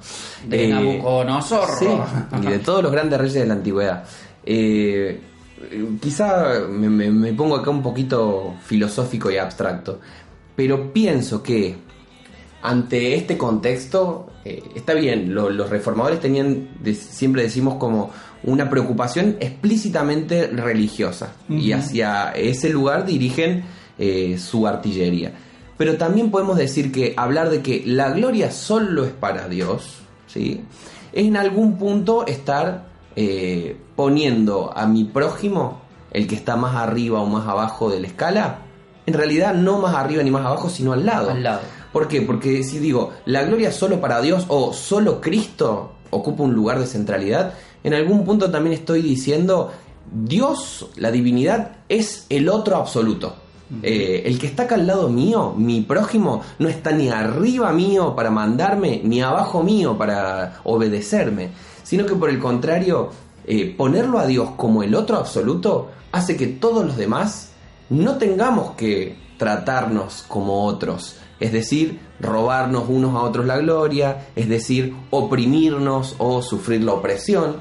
De 0.46 0.66
eh, 0.66 0.68
Nabucodonosor. 0.68 1.68
y 2.40 2.46
de 2.46 2.60
todos 2.60 2.84
los 2.84 2.92
grandes 2.92 3.18
reyes 3.18 3.34
de 3.34 3.46
la 3.46 3.54
antigüedad. 3.54 4.04
Eh, 4.46 5.20
quizá 6.00 6.60
me, 6.68 7.32
pongo 7.32 7.56
acá 7.56 7.70
un 7.70 7.82
poquito 7.82 8.54
filosófico 8.64 9.30
y 9.30 9.38
abstracto, 9.38 10.00
pero 10.54 10.92
pienso 10.92 11.42
que 11.42 11.76
ante 12.62 13.14
este 13.14 13.36
contexto, 13.36 14.30
eh, 14.44 14.62
está 14.74 14.94
bien, 14.94 15.34
los 15.34 15.68
reformadores 15.68 16.20
tenían, 16.20 16.68
siempre 16.94 17.42
decimos 17.42 17.74
como 17.76 18.10
una 18.44 18.68
preocupación 18.70 19.36
explícitamente 19.40 20.48
religiosa 20.48 21.34
y 21.48 21.72
hacia 21.72 22.32
ese 22.32 22.70
lugar 22.70 23.06
dirigen 23.06 23.64
su 24.36 24.66
artillería. 24.66 25.32
Pero 25.76 25.96
también 25.96 26.30
podemos 26.30 26.56
decir 26.56 26.90
que 26.90 27.14
hablar 27.16 27.50
de 27.50 27.62
que 27.62 27.82
la 27.86 28.10
gloria 28.10 28.50
solo 28.50 29.04
es 29.04 29.12
para 29.12 29.48
Dios, 29.48 29.98
¿sí? 30.26 30.60
es 31.12 31.26
en 31.26 31.36
algún 31.36 31.76
punto 31.76 32.26
estar 32.26 32.91
eh, 33.16 33.76
poniendo 33.96 34.72
a 34.74 34.86
mi 34.86 35.04
prójimo, 35.04 35.80
el 36.10 36.26
que 36.26 36.34
está 36.34 36.56
más 36.56 36.76
arriba 36.76 37.20
o 37.20 37.26
más 37.26 37.46
abajo 37.46 37.90
de 37.90 38.00
la 38.00 38.06
escala, 38.06 38.58
en 39.06 39.14
realidad 39.14 39.54
no 39.54 39.78
más 39.78 39.94
arriba 39.94 40.22
ni 40.22 40.30
más 40.30 40.44
abajo, 40.44 40.68
sino 40.68 40.92
al 40.92 41.04
lado. 41.04 41.30
Al 41.30 41.42
lado. 41.42 41.60
¿Por 41.92 42.08
qué? 42.08 42.22
Porque 42.22 42.62
si 42.64 42.78
digo, 42.78 43.12
la 43.26 43.44
gloria 43.44 43.70
solo 43.70 44.00
para 44.00 44.20
Dios 44.20 44.46
o 44.48 44.72
solo 44.72 45.20
Cristo 45.20 45.92
ocupa 46.10 46.42
un 46.42 46.54
lugar 46.54 46.78
de 46.78 46.86
centralidad, 46.86 47.54
en 47.84 47.94
algún 47.94 48.24
punto 48.24 48.50
también 48.50 48.74
estoy 48.74 49.02
diciendo, 49.02 49.72
Dios, 50.10 50.88
la 50.96 51.10
divinidad, 51.10 51.76
es 51.88 52.26
el 52.28 52.48
otro 52.48 52.76
absoluto. 52.76 53.36
Eh, 53.82 54.24
el 54.26 54.38
que 54.38 54.46
está 54.46 54.64
acá 54.64 54.74
al 54.74 54.86
lado 54.86 55.08
mío, 55.08 55.54
mi 55.56 55.80
prójimo, 55.80 56.42
no 56.58 56.68
está 56.68 56.92
ni 56.92 57.08
arriba 57.08 57.72
mío 57.72 58.14
para 58.14 58.30
mandarme, 58.30 59.00
ni 59.02 59.22
abajo 59.22 59.62
mío 59.62 59.96
para 59.96 60.60
obedecerme, 60.64 61.50
sino 61.92 62.06
que 62.06 62.16
por 62.16 62.30
el 62.30 62.38
contrario, 62.38 63.10
eh, 63.46 63.74
ponerlo 63.76 64.18
a 64.18 64.26
Dios 64.26 64.52
como 64.56 64.82
el 64.82 64.94
otro 64.94 65.18
absoluto 65.18 65.90
hace 66.10 66.38
que 66.38 66.46
todos 66.46 66.86
los 66.86 66.96
demás 66.96 67.50
no 67.90 68.16
tengamos 68.16 68.70
que 68.76 69.18
tratarnos 69.36 70.24
como 70.26 70.64
otros, 70.64 71.16
es 71.38 71.52
decir, 71.52 72.00
robarnos 72.18 72.84
unos 72.88 73.14
a 73.14 73.24
otros 73.24 73.44
la 73.44 73.58
gloria, 73.58 74.28
es 74.34 74.48
decir, 74.48 74.94
oprimirnos 75.10 76.14
o 76.16 76.40
sufrir 76.40 76.82
la 76.82 76.94
opresión, 76.94 77.56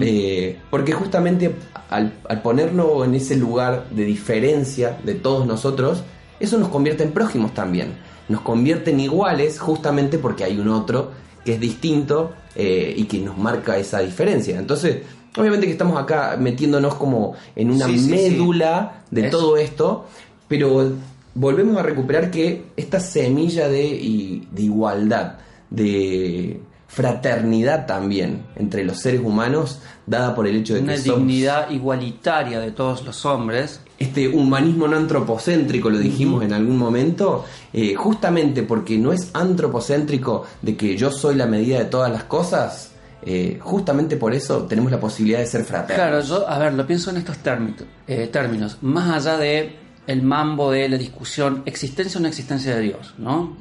eh, 0.00 0.58
porque 0.68 0.92
justamente 0.92 1.54
al, 1.88 2.10
ponerlo 2.42 3.04
en 3.04 3.14
ese 3.14 3.36
lugar 3.36 3.90
de 3.90 4.04
diferencia 4.06 4.98
de 5.04 5.14
todos 5.14 5.46
nosotros, 5.46 6.02
eso 6.40 6.58
nos 6.58 6.70
convierte 6.70 7.04
en 7.04 7.12
prójimos 7.12 7.54
también, 7.54 7.92
nos 8.28 8.40
convierte 8.40 8.90
en 8.90 8.98
iguales 8.98 9.60
justamente 9.60 10.18
porque 10.18 10.42
hay 10.42 10.58
un 10.58 10.66
otro 10.66 11.12
que 11.44 11.54
es 11.54 11.60
distinto 11.60 12.32
eh, 12.60 12.92
y 12.96 13.04
que 13.04 13.18
nos 13.20 13.38
marca 13.38 13.78
esa 13.78 14.00
diferencia. 14.00 14.58
Entonces, 14.58 15.02
obviamente 15.36 15.66
que 15.66 15.72
estamos 15.72 15.96
acá 15.96 16.36
metiéndonos 16.36 16.96
como 16.96 17.36
en 17.54 17.70
una 17.70 17.86
médula 17.86 19.04
de 19.12 19.30
todo 19.30 19.56
esto, 19.56 20.06
pero 20.48 20.90
volvemos 21.34 21.76
a 21.76 21.84
recuperar 21.84 22.32
que 22.32 22.64
esta 22.76 22.98
semilla 22.98 23.68
de, 23.68 24.42
de 24.50 24.62
igualdad, 24.62 25.34
de 25.70 26.60
fraternidad 26.88 27.86
también 27.86 28.42
entre 28.56 28.82
los 28.82 28.98
seres 28.98 29.20
humanos, 29.20 29.80
dada 30.04 30.34
por 30.34 30.48
el 30.48 30.56
hecho 30.56 30.74
de 30.74 30.80
una 30.80 30.96
que 30.96 31.10
una 31.10 31.18
dignidad 31.18 31.70
igualitaria 31.70 32.58
de 32.58 32.72
todos 32.72 33.04
los 33.04 33.24
hombres. 33.24 33.82
Este 33.98 34.28
humanismo 34.28 34.86
no 34.86 34.96
antropocéntrico, 34.96 35.90
lo 35.90 35.98
dijimos 35.98 36.44
en 36.44 36.52
algún 36.52 36.78
momento, 36.78 37.44
eh, 37.72 37.94
justamente 37.94 38.62
porque 38.62 38.96
no 38.96 39.12
es 39.12 39.30
antropocéntrico 39.34 40.44
de 40.62 40.76
que 40.76 40.96
yo 40.96 41.10
soy 41.10 41.34
la 41.34 41.46
medida 41.46 41.78
de 41.78 41.86
todas 41.86 42.12
las 42.12 42.24
cosas, 42.24 42.92
eh, 43.22 43.58
justamente 43.60 44.16
por 44.16 44.32
eso 44.34 44.62
tenemos 44.64 44.92
la 44.92 45.00
posibilidad 45.00 45.40
de 45.40 45.46
ser 45.46 45.64
fraternos. 45.64 45.96
Claro, 45.96 46.20
yo, 46.20 46.48
a 46.48 46.58
ver, 46.58 46.74
lo 46.74 46.86
pienso 46.86 47.10
en 47.10 47.16
estos 47.16 47.38
términos, 47.38 47.82
eh, 48.06 48.28
términos 48.28 48.78
más 48.82 49.26
allá 49.26 49.36
de 49.36 49.76
el 50.06 50.22
mambo 50.22 50.70
de 50.70 50.88
la 50.88 50.96
discusión 50.96 51.62
existencia 51.66 52.18
o 52.18 52.22
no 52.22 52.28
existencia 52.28 52.76
de 52.76 52.82
Dios, 52.82 53.14
¿no? 53.18 53.56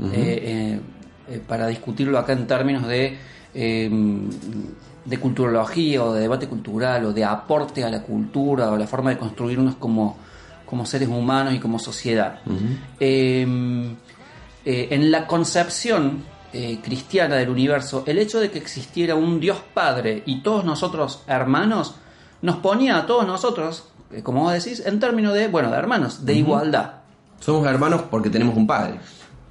Eh, 1.30 1.42
para 1.46 1.68
discutirlo 1.68 2.18
acá 2.18 2.32
en 2.32 2.48
términos 2.48 2.88
de, 2.88 3.18
em, 3.54 4.30
de 5.04 5.20
culturología 5.20 6.04
o 6.04 6.14
de 6.14 6.22
debate 6.22 6.48
cultural 6.48 7.04
o 7.06 7.12
de 7.12 7.26
aporte 7.26 7.84
a 7.84 7.90
la 7.90 8.02
cultura 8.02 8.72
o 8.72 8.78
la 8.78 8.88
forma 8.88 9.10
de 9.10 9.18
construirnos 9.18 9.76
como, 9.76 10.16
como 10.68 10.86
seres 10.86 11.10
humanos 11.10 11.54
y 11.56 11.60
como 11.60 11.80
sociedad. 11.80 12.42
Em, 13.00 13.96
eh, 14.64 14.88
en 14.92 15.10
la 15.10 15.26
concepción 15.26 16.24
eh, 16.54 16.80
cristiana 16.84 17.36
del 17.36 17.50
universo, 17.50 18.04
el 18.06 18.20
hecho 18.20 18.40
de 18.40 18.52
que 18.52 18.60
existiera 18.60 19.16
un 19.16 19.40
Dios 19.40 19.58
Padre 19.74 20.22
y 20.26 20.42
todos 20.42 20.64
nosotros 20.64 21.24
hermanos, 21.28 21.96
nos 22.42 22.58
ponía 22.58 22.98
a 22.98 23.06
todos 23.06 23.26
nosotros, 23.26 23.86
como 24.24 24.44
vos 24.44 24.54
decís, 24.54 24.84
en 24.86 25.00
términos 25.00 25.34
de, 25.34 25.48
bueno, 25.48 25.72
de 25.72 25.78
hermanos, 25.78 26.26
de 26.26 26.36
igualdad. 26.36 26.92
Somos 27.40 27.66
hermanos 27.68 28.04
porque 28.10 28.30
tenemos 28.30 28.56
un 28.56 28.68
padre. 28.68 29.00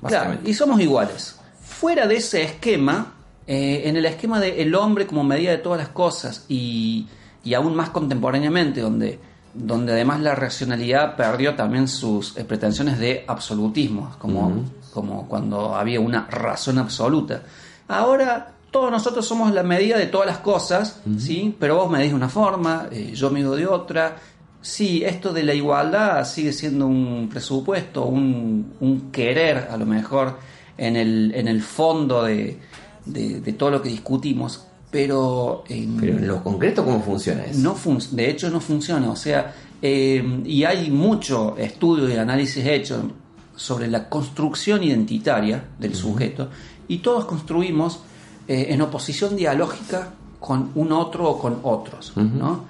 Claro, 0.07 0.39
y 0.45 0.55
somos 0.55 0.81
iguales. 0.81 1.39
Fuera 1.61 2.07
de 2.07 2.17
ese 2.17 2.43
esquema, 2.43 3.15
eh, 3.47 3.83
en 3.85 3.97
el 3.97 4.07
esquema 4.07 4.41
del 4.41 4.59
el 4.59 4.75
hombre 4.75 5.07
como 5.07 5.25
medida 5.25 5.51
de 5.51 5.59
todas 5.59 5.79
las 5.79 5.89
cosas 5.89 6.45
y, 6.49 7.07
aún 7.55 7.75
más 7.75 7.91
contemporáneamente, 7.91 8.81
donde, 8.81 9.19
donde 9.57 9.93
además 9.93 10.21
la 10.21 10.35
racionalidad 10.35 11.17
perdió 11.17 11.55
también 11.55 11.89
sus 11.89 12.37
eh, 12.37 12.45
pretensiones 12.45 12.99
de 12.99 13.25
absolutismo, 13.27 14.15
como, 14.19 14.65
como 14.93 15.27
cuando 15.29 15.75
había 15.75 16.01
una 16.01 16.27
razón 16.27 16.79
absoluta. 16.79 17.43
Ahora 17.89 18.53
todos 18.71 18.91
nosotros 18.91 19.27
somos 19.27 19.53
la 19.53 19.63
medida 19.63 19.97
de 19.97 20.07
todas 20.07 20.27
las 20.27 20.39
cosas, 20.39 21.01
¿sí? 21.19 21.57
pero 21.59 21.77
vos 21.77 21.91
medís 21.91 22.11
de 22.11 22.17
una 22.17 22.29
forma, 22.29 22.89
eh, 22.91 23.13
yo 23.15 23.31
mido 23.31 23.57
de 23.57 23.67
otra. 23.67 24.17
Sí, 24.61 25.03
esto 25.05 25.33
de 25.33 25.45
la 25.45 25.55
igualdad 25.55 26.25
sigue 26.27 26.53
siendo 26.53 26.87
un 26.87 27.29
presupuesto, 27.31 28.05
un, 28.05 28.75
un 28.81 29.11
querer 29.13 29.69
a 29.71 29.77
lo 29.77 29.87
mejor 29.87 30.39
en 30.77 30.97
el, 30.97 31.33
en 31.35 31.49
el 31.49 31.63
fondo 31.63 32.25
de, 32.25 32.59
de, 33.07 33.53
todo 33.53 33.71
lo 33.71 33.83
que 33.83 33.89
discutimos, 33.89 34.66
pero... 34.97 35.65
en 35.69 36.27
lo 36.27 36.43
concreto, 36.43 36.83
¿cómo 36.83 37.03
funciona 37.03 37.45
eso? 37.45 37.61
No 37.61 37.77
de 38.13 38.31
hecho, 38.31 38.49
no 38.49 38.61
funciona. 38.61 39.11
O 39.11 39.17
sea, 39.17 39.55
eh, 39.83 40.41
y 40.43 40.65
hay 40.65 40.91
mucho 40.91 41.55
estudio 41.59 42.09
y 42.09 42.17
análisis 42.17 42.65
hecho 42.65 43.11
sobre 43.55 43.89
la 43.89 44.09
construcción 44.09 44.83
identitaria 44.83 45.63
del 45.79 45.95
sujeto, 45.95 46.49
y 46.89 46.99
todos 46.99 47.27
construimos 47.27 48.01
eh, 48.49 48.69
en 48.71 48.81
oposición 48.81 49.37
dialógica 49.37 50.15
con 50.41 50.71
un 50.75 50.93
otro 50.93 51.29
o 51.29 51.39
con 51.39 51.61
otros, 51.63 52.17
¿no? 52.17 52.65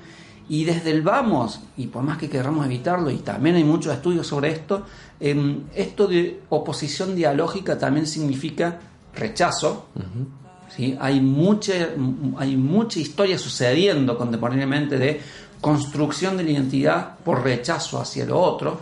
Y 0.49 0.65
desde 0.65 0.91
el 0.91 1.03
vamos, 1.03 1.61
y 1.77 1.87
por 1.87 2.03
más 2.03 2.19
que 2.19 2.29
queramos 2.29 2.67
evitarlo, 2.67 3.09
y 3.11 3.19
también 3.19 3.55
hay 3.55 3.65
muchos 3.65 3.93
estudios 3.93 4.27
sobre 4.27 4.51
esto, 4.51 4.83
em, 5.21 5.61
esto 5.77 6.09
de 6.09 6.43
oposición 6.49 7.15
dialógica 7.15 7.79
también 7.79 8.07
significa 8.07 8.81
rechazo. 9.15 9.87
¿Sí? 10.75 10.97
hay, 11.01 11.21
mucha, 11.21 11.73
hay 12.39 12.57
mucha 12.57 12.99
historia 12.99 13.39
sucediendo 13.39 14.17
contemporáneamente 14.17 14.99
de 14.99 15.21
construcción 15.61 16.37
de 16.37 16.45
la 16.45 16.51
identidad 16.51 17.19
por 17.25 17.43
rechazo 17.43 18.01
hacia 18.01 18.25
lo 18.25 18.41
otro. 18.41 18.81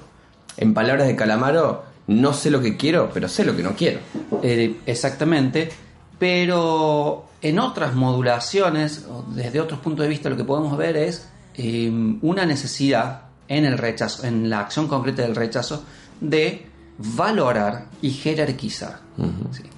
En 0.56 0.74
palabras 0.74 1.06
de 1.06 1.16
Calamaro, 1.16 1.84
no 2.06 2.32
sé 2.32 2.50
lo 2.50 2.60
que 2.60 2.76
quiero, 2.76 3.10
pero 3.12 3.28
sé 3.28 3.44
lo 3.44 3.56
que 3.56 3.62
no 3.62 3.74
quiero. 3.74 4.00
Eh, 4.42 4.76
exactamente, 4.86 5.70
pero 6.18 7.26
en 7.40 7.58
otras 7.58 7.94
modulaciones, 7.94 9.06
desde 9.34 9.60
otros 9.60 9.80
puntos 9.80 10.04
de 10.04 10.08
vista, 10.08 10.30
lo 10.30 10.36
que 10.36 10.44
podemos 10.44 10.76
ver 10.76 10.96
es 10.96 11.28
Em, 11.56 12.18
una 12.22 12.44
necesidad 12.46 13.22
en 13.46 13.64
el 13.64 13.78
rechazo, 13.78 14.26
en 14.26 14.50
la 14.50 14.60
acción 14.60 14.88
concreta 14.88 15.22
del 15.22 15.36
rechazo, 15.36 15.84
de 16.20 16.66
valorar 16.98 17.86
y 18.02 18.10
jerarquizar. 18.10 18.98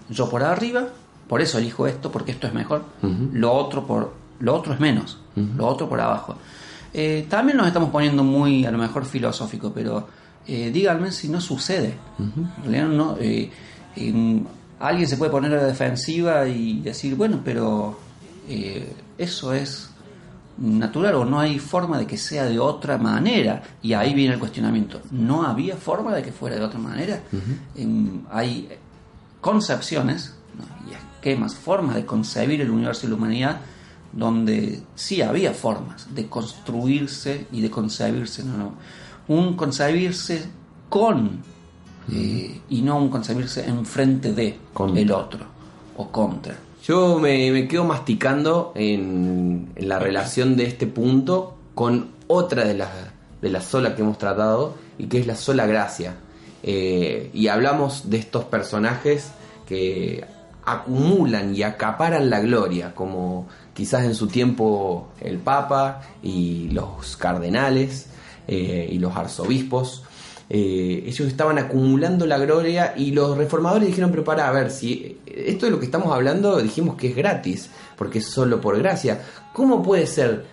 Yo 0.09 0.31
por 0.31 0.43
arriba 0.43 0.89
por 1.29 1.41
eso 1.41 1.59
elijo 1.59 1.87
esto, 1.87 2.11
porque 2.11 2.33
esto 2.33 2.47
es 2.47 2.55
mejor, 2.55 2.85
lo 3.33 3.53
otro 3.53 3.87
por 3.87 4.27
lo 4.41 4.55
otro 4.55 4.75
es 4.75 4.81
menos, 4.81 5.19
lo 5.35 5.67
otro 5.67 5.89
por 5.89 6.01
abajo. 6.01 6.37
Eh, 6.93 7.27
también 7.29 7.59
nos 7.59 7.67
estamos 7.67 7.91
poniendo 7.91 8.25
muy, 8.25 8.65
a 8.65 8.71
lo 8.71 8.79
mejor, 8.79 9.05
filosófico, 9.05 9.73
pero 9.75 10.09
eh, 10.47 10.71
díganme 10.73 11.13
si 11.13 11.29
no 11.29 11.41
sucede. 11.41 11.95
En 12.19 12.63
realidad 12.63 12.89
no, 12.89 13.17
eh, 13.21 13.51
alguien 14.81 15.09
se 15.09 15.17
puede 15.17 15.31
poner 15.31 15.53
a 15.55 15.57
la 15.57 15.65
defensiva 15.65 16.47
y 16.47 16.81
decir, 16.81 17.15
bueno, 17.15 17.41
pero 17.45 17.99
eso 19.19 19.53
es 19.53 19.91
natural 20.59 21.17
o 21.17 21.25
no 21.25 21.41
hay 21.41 21.59
forma 21.59 21.99
de 21.99 22.07
que 22.07 22.17
sea 22.17 22.45
de 22.45 22.59
otra 22.59 22.99
manera. 22.99 23.63
Y 23.83 23.93
ahí 23.93 24.15
viene 24.15 24.35
el 24.35 24.41
cuestionamiento. 24.41 25.01
¿No 25.11 25.43
había 25.43 25.77
forma 25.77 26.15
de 26.15 26.23
que 26.23 26.33
fuera 26.33 26.57
de 26.57 26.63
otra 26.63 26.79
manera? 26.79 27.21
hay 28.31 28.69
concepciones 29.41 30.36
y 30.89 30.95
esquemas, 30.95 31.55
formas 31.55 31.97
de 31.97 32.07
concebir 32.07 32.61
el 32.61 32.71
universo 32.71 33.07
y 33.07 33.11
la 33.11 33.17
humanidad 33.17 33.61
donde 34.13 34.81
sí 34.95 35.21
había 35.21 35.53
formas 35.53 36.15
de 36.15 36.27
construirse 36.27 37.47
y 37.53 37.61
de 37.61 37.71
concebirse. 37.71 38.43
No, 38.45 38.75
Un 39.29 39.57
concebirse 39.57 40.45
con 40.89 41.43
eh, 42.13 42.61
y 42.71 42.83
no 42.83 42.99
un 42.99 43.11
concebirse 43.11 43.67
enfrente 43.67 44.33
de 44.33 44.59
el 44.95 45.13
otro 45.13 45.45
o 45.97 46.11
contra. 46.11 46.57
Yo 46.85 47.19
me, 47.19 47.67
quedo 47.67 47.85
masticando 47.85 48.73
en, 48.75 49.73
la 49.77 49.99
relación 49.99 50.57
de 50.57 50.67
este 50.67 50.87
punto 50.87 51.57
con 51.75 52.11
otra 52.29 52.65
de 52.65 52.75
las 52.75 52.91
de 53.43 53.51
la 53.51 53.61
sola 53.61 53.95
que 53.95 54.03
hemos 54.03 54.19
tratado 54.19 54.75
y 54.99 55.07
que 55.07 55.19
es 55.19 55.27
la 55.27 55.37
sola 55.37 55.67
gracia. 55.67 56.15
Eh, 56.63 57.31
y 57.35 57.49
hablamos 57.49 58.09
de 58.09 58.17
estos 58.17 58.45
personajes 58.45 59.31
que 59.67 60.25
acumulan 60.67 61.55
y 61.55 61.63
acaparan 61.63 62.29
la 62.29 62.41
gloria, 62.41 62.95
como 62.95 63.47
quizás 63.73 64.05
en 64.05 64.15
su 64.15 64.27
tiempo 64.27 65.09
el 65.21 65.39
Papa 65.39 66.03
y 66.23 66.69
los 66.71 67.17
cardenales 67.17 68.09
eh, 68.49 68.89
y 68.91 68.99
los 68.99 69.17
arzobispos. 69.17 70.03
Eh, 70.49 71.05
ellos 71.07 71.27
estaban 71.29 71.59
acumulando 71.59 72.27
la 72.27 72.39
gloria 72.39 72.95
y 72.97 73.13
los 73.13 73.37
reformadores 73.37 73.89
dijeron, 73.89 74.11
pero 74.11 74.25
para, 74.25 74.49
a 74.49 74.53
ver, 74.53 74.71
si 74.71 75.19
esto 75.27 75.67
de 75.67 75.73
lo 75.73 75.79
que 75.79 75.87
estamos 75.87 76.13
hablando 76.13 76.61
dijimos 76.61 76.97
que 76.97 77.09
es 77.09 77.17
gratis, 77.17 77.71
porque 77.97 78.19
es 78.19 78.27
solo 78.27 78.61
por 78.61 78.77
gracia, 78.79 79.23
¿cómo 79.53 79.83
puede 79.83 80.07
ser 80.07 80.47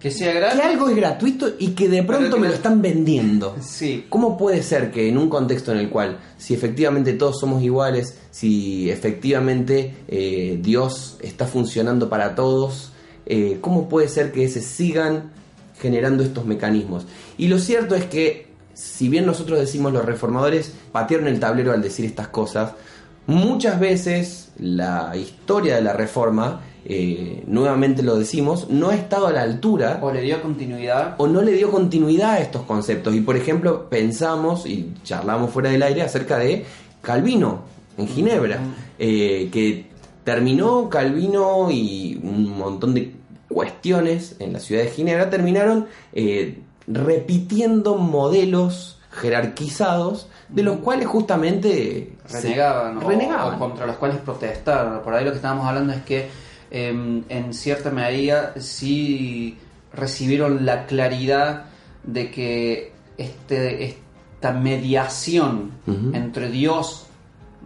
que 0.00 0.10
sea 0.10 0.32
gratis. 0.32 0.58
Que 0.58 0.66
algo 0.66 0.88
es 0.88 0.96
gratuito 0.96 1.52
y 1.58 1.68
que 1.68 1.88
de 1.88 2.02
pronto 2.02 2.38
me 2.38 2.48
lo 2.48 2.54
están 2.54 2.80
vendiendo. 2.80 3.54
Sí. 3.60 4.06
¿Cómo 4.08 4.36
puede 4.38 4.62
ser 4.62 4.90
que 4.90 5.08
en 5.08 5.18
un 5.18 5.28
contexto 5.28 5.72
en 5.72 5.78
el 5.78 5.90
cual, 5.90 6.18
si 6.38 6.54
efectivamente 6.54 7.12
todos 7.12 7.38
somos 7.38 7.62
iguales, 7.62 8.18
si 8.30 8.90
efectivamente 8.90 9.94
eh, 10.08 10.58
Dios 10.62 11.18
está 11.20 11.46
funcionando 11.46 12.08
para 12.08 12.34
todos, 12.34 12.92
eh, 13.26 13.58
¿cómo 13.60 13.88
puede 13.88 14.08
ser 14.08 14.32
que 14.32 14.48
se 14.48 14.62
sigan 14.62 15.32
generando 15.78 16.22
estos 16.22 16.46
mecanismos? 16.46 17.06
Y 17.36 17.48
lo 17.48 17.58
cierto 17.58 17.94
es 17.94 18.06
que, 18.06 18.48
si 18.72 19.10
bien 19.10 19.26
nosotros 19.26 19.60
decimos 19.60 19.92
los 19.92 20.06
reformadores 20.06 20.72
patearon 20.92 21.28
el 21.28 21.38
tablero 21.38 21.72
al 21.72 21.82
decir 21.82 22.06
estas 22.06 22.28
cosas, 22.28 22.72
muchas 23.26 23.78
veces 23.78 24.50
la 24.58 25.14
historia 25.14 25.74
de 25.74 25.82
la 25.82 25.92
reforma 25.92 26.62
eh, 26.84 27.42
nuevamente 27.46 28.02
lo 28.02 28.16
decimos, 28.16 28.68
no 28.70 28.90
ha 28.90 28.94
estado 28.94 29.26
a 29.26 29.32
la 29.32 29.42
altura. 29.42 29.98
O 30.02 30.10
le 30.10 30.22
dio 30.22 30.40
continuidad. 30.40 31.14
O 31.18 31.26
no 31.26 31.42
le 31.42 31.52
dio 31.52 31.70
continuidad 31.70 32.32
a 32.32 32.38
estos 32.40 32.62
conceptos. 32.62 33.14
Y 33.14 33.20
por 33.20 33.36
ejemplo, 33.36 33.88
pensamos 33.88 34.66
y 34.66 34.94
charlamos 35.04 35.50
fuera 35.50 35.70
del 35.70 35.82
aire 35.82 36.02
acerca 36.02 36.38
de 36.38 36.64
Calvino 37.02 37.62
en 37.98 38.08
Ginebra, 38.08 38.60
eh, 38.98 39.48
que 39.52 39.86
terminó 40.24 40.88
Calvino 40.88 41.70
y 41.70 42.18
un 42.22 42.56
montón 42.56 42.94
de 42.94 43.14
cuestiones 43.48 44.36
en 44.38 44.52
la 44.52 44.60
ciudad 44.60 44.82
de 44.82 44.90
Ginebra 44.90 45.28
terminaron 45.28 45.88
eh, 46.12 46.60
repitiendo 46.86 47.96
modelos 47.96 48.98
jerarquizados 49.10 50.28
de 50.48 50.62
los 50.62 50.78
cuales 50.78 51.08
justamente 51.08 52.12
renegaban, 52.30 53.00
renegaban. 53.00 53.58
contra 53.58 53.86
los 53.86 53.96
cuales 53.96 54.18
protestaron. 54.18 55.02
Por 55.02 55.14
ahí 55.14 55.24
lo 55.24 55.32
que 55.32 55.36
estábamos 55.36 55.66
hablando 55.66 55.92
es 55.92 56.02
que 56.02 56.28
Em, 56.70 57.24
en 57.28 57.52
cierta 57.52 57.90
medida 57.90 58.54
sí 58.60 59.58
recibieron 59.92 60.64
la 60.64 60.86
claridad 60.86 61.64
de 62.04 62.30
que 62.30 62.92
este, 63.18 63.84
esta 63.84 64.52
mediación 64.52 65.72
entre 66.14 66.48
Dios 66.48 67.06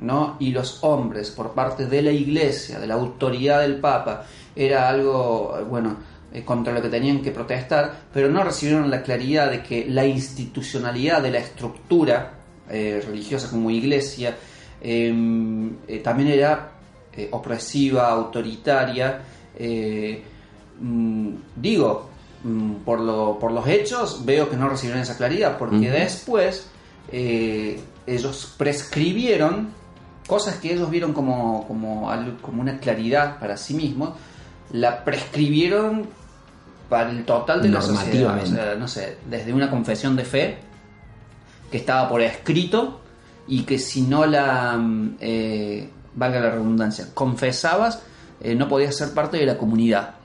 ¿no? 0.01 0.37
y 0.41 0.51
los 0.51 0.83
hombres 0.83 1.31
por 1.31 1.53
parte 1.53 1.87
de 1.87 2.03
la 2.03 2.13
iglesia, 2.13 2.81
de 2.81 2.87
la 2.87 2.95
autoridad 2.95 3.61
del 3.61 3.77
Papa, 3.77 4.25
era 4.57 4.89
algo, 4.89 5.59
bueno, 5.69 5.97
eh, 6.33 6.43
contra 6.45 6.73
lo 6.73 6.83
que 6.83 6.89
tenían 6.89 7.23
que 7.23 7.31
protestar, 7.31 7.93
pero 8.13 8.29
no 8.29 8.43
recibieron 8.43 8.91
la 8.91 9.03
claridad 9.03 9.51
de 9.51 9.63
que 9.63 9.87
la 9.89 10.05
institucionalidad 10.05 11.23
de 11.23 11.31
la 11.31 11.39
estructura 11.39 12.33
eh, 12.69 13.03
religiosa 13.07 13.49
como 13.51 13.71
iglesia 13.71 14.37
em, 14.81 15.77
eh, 15.87 15.99
también 15.99 16.31
era 16.31 16.73
eh, 17.17 17.29
opresiva, 17.31 18.09
autoritaria. 18.09 19.21
Eh, 19.57 20.21
mm, 20.81 21.35
digo, 21.55 22.11
mm, 22.43 22.73
por, 22.85 22.99
lo, 22.99 23.39
por 23.39 23.53
los 23.53 23.67
hechos 23.69 24.25
veo 24.25 24.51
que 24.51 24.57
no 24.57 24.69
recibieron 24.69 25.01
esa 25.01 25.17
claridad, 25.17 25.57
porque 25.57 25.91
después 25.91 26.67
eh, 27.13 27.81
ellos 28.05 28.53
prescribieron 28.59 29.69
cosas 30.27 30.57
que 30.57 30.73
ellos 30.73 30.91
vieron 30.91 31.13
como, 31.13 31.69
como, 31.69 32.11
como 32.43 32.63
una 32.63 32.79
claridad 32.79 33.39
para 33.39 33.57
sí 33.57 33.75
mismos, 33.75 34.15
la 34.73 35.05
prescribieron 35.05 36.09
para 36.89 37.11
el 37.11 37.25
total 37.25 37.63
de 37.63 37.69
la 37.69 37.81
sociedad. 37.81 38.77
no 38.77 38.89
sé, 38.89 39.19
desde 39.31 39.53
una 39.53 39.71
confesión 39.71 40.17
de 40.17 40.25
fe 40.25 40.59
que 41.71 41.77
estaba 41.77 42.09
por 42.09 42.23
escrito 42.23 43.01
y 43.47 43.63
que 43.63 43.79
si 43.79 44.03
no 44.03 44.27
la 44.27 44.77
mm, 44.77 45.17
valga 46.15 46.41
la 46.41 46.51
redundancia, 46.51 47.09
confesabas, 47.15 48.03
eh, 48.41 48.55
no 48.55 48.69
podías 48.69 48.97
ser 48.97 49.13
parte 49.13 49.37
de 49.37 49.47
la 49.47 49.57
comunidad. 49.57 50.17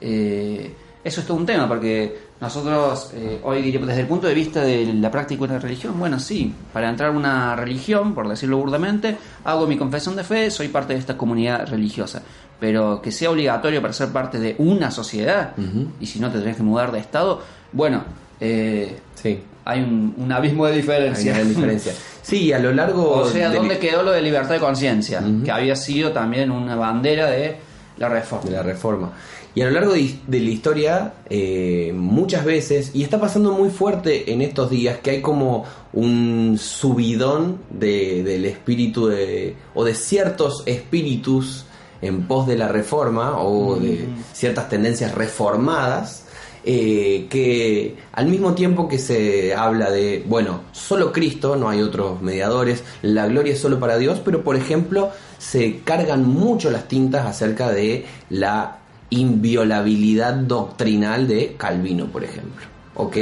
Eh, 0.00 0.74
eso 1.02 1.20
es 1.20 1.26
todo 1.26 1.36
un 1.36 1.46
tema, 1.46 1.68
porque 1.68 2.24
nosotros 2.40 3.10
eh, 3.14 3.40
hoy 3.42 3.70
desde 3.70 4.00
el 4.00 4.06
punto 4.06 4.26
de 4.26 4.34
vista 4.34 4.62
de 4.62 4.92
la 4.94 5.10
práctica 5.10 5.40
de 5.40 5.52
una 5.52 5.58
religión, 5.58 5.98
bueno, 5.98 6.18
sí, 6.18 6.54
para 6.72 6.88
entrar 6.88 7.10
a 7.10 7.12
una 7.12 7.54
religión, 7.56 8.14
por 8.14 8.28
decirlo 8.28 8.58
burdamente, 8.58 9.16
hago 9.44 9.66
mi 9.66 9.76
confesión 9.76 10.16
de 10.16 10.24
fe, 10.24 10.50
soy 10.50 10.68
parte 10.68 10.94
de 10.94 11.00
esta 11.00 11.16
comunidad 11.16 11.68
religiosa. 11.68 12.22
Pero 12.58 13.02
que 13.02 13.12
sea 13.12 13.30
obligatorio 13.30 13.82
para 13.82 13.92
ser 13.92 14.08
parte 14.10 14.38
de 14.38 14.56
una 14.58 14.90
sociedad, 14.90 15.54
y 16.00 16.06
si 16.06 16.20
no 16.20 16.30
te 16.30 16.38
tenés 16.38 16.56
que 16.56 16.62
mudar 16.62 16.92
de 16.92 17.00
estado, 17.00 17.42
bueno, 17.72 18.04
sí. 18.40 19.40
hay 19.64 19.80
un, 19.80 20.32
abismo 20.32 20.66
de 20.66 20.76
diferencia. 20.76 21.36
Hay 21.36 21.44
diferencia. 21.46 21.92
Sí, 22.24 22.54
a 22.54 22.58
lo 22.58 22.72
largo... 22.72 23.10
O 23.10 23.28
sea, 23.28 23.50
¿dónde 23.50 23.78
quedó 23.78 24.02
lo 24.02 24.10
de 24.10 24.22
libertad 24.22 24.54
de 24.54 24.58
conciencia? 24.58 25.22
Que 25.44 25.50
había 25.50 25.76
sido 25.76 26.10
también 26.12 26.50
una 26.50 26.74
bandera 26.74 27.30
de 27.30 27.56
la 27.98 28.08
reforma. 28.08 28.48
De 28.48 28.56
la 28.56 28.62
reforma. 28.62 29.12
Y 29.54 29.62
a 29.62 29.66
lo 29.66 29.70
largo 29.70 29.92
de, 29.92 30.40
la 30.40 30.50
historia, 30.50 31.14
eh, 31.30 31.92
muchas 31.94 32.44
veces, 32.44 32.90
y 32.92 33.04
está 33.04 33.20
pasando 33.20 33.52
muy 33.52 33.68
fuerte 33.68 34.32
en 34.32 34.42
estos 34.42 34.68
días, 34.68 34.98
que 34.98 35.10
hay 35.10 35.20
como 35.20 35.64
un 35.92 36.58
subidón 36.58 37.58
del 37.70 38.46
espíritu 38.46 39.06
de, 39.06 39.54
o 39.74 39.84
de 39.84 39.94
ciertos 39.94 40.64
espíritus 40.66 41.66
en 42.02 42.26
pos 42.26 42.48
de 42.48 42.56
la 42.56 42.66
reforma 42.66 43.38
o 43.40 43.76
de 43.76 44.08
ciertas 44.32 44.68
tendencias 44.68 45.14
reformadas 45.14 46.23
eh, 46.66 47.26
que 47.28 47.96
al 48.12 48.26
mismo 48.26 48.54
tiempo 48.54 48.88
que 48.88 48.98
se 48.98 49.54
habla 49.54 49.90
de, 49.90 50.24
bueno, 50.26 50.62
solo 50.72 51.12
Cristo, 51.12 51.56
no 51.56 51.68
hay 51.68 51.82
otros 51.82 52.22
mediadores, 52.22 52.82
la 53.02 53.26
gloria 53.26 53.52
es 53.52 53.60
solo 53.60 53.78
para 53.78 53.98
Dios, 53.98 54.20
pero 54.24 54.42
por 54.42 54.56
ejemplo 54.56 55.10
se 55.38 55.80
cargan 55.80 56.26
mucho 56.26 56.70
las 56.70 56.88
tintas 56.88 57.26
acerca 57.26 57.70
de 57.70 58.06
la 58.30 58.78
inviolabilidad 59.10 60.34
doctrinal 60.34 61.28
de 61.28 61.54
Calvino, 61.56 62.06
por 62.06 62.24
ejemplo. 62.24 62.64
¿Ok? 62.94 63.16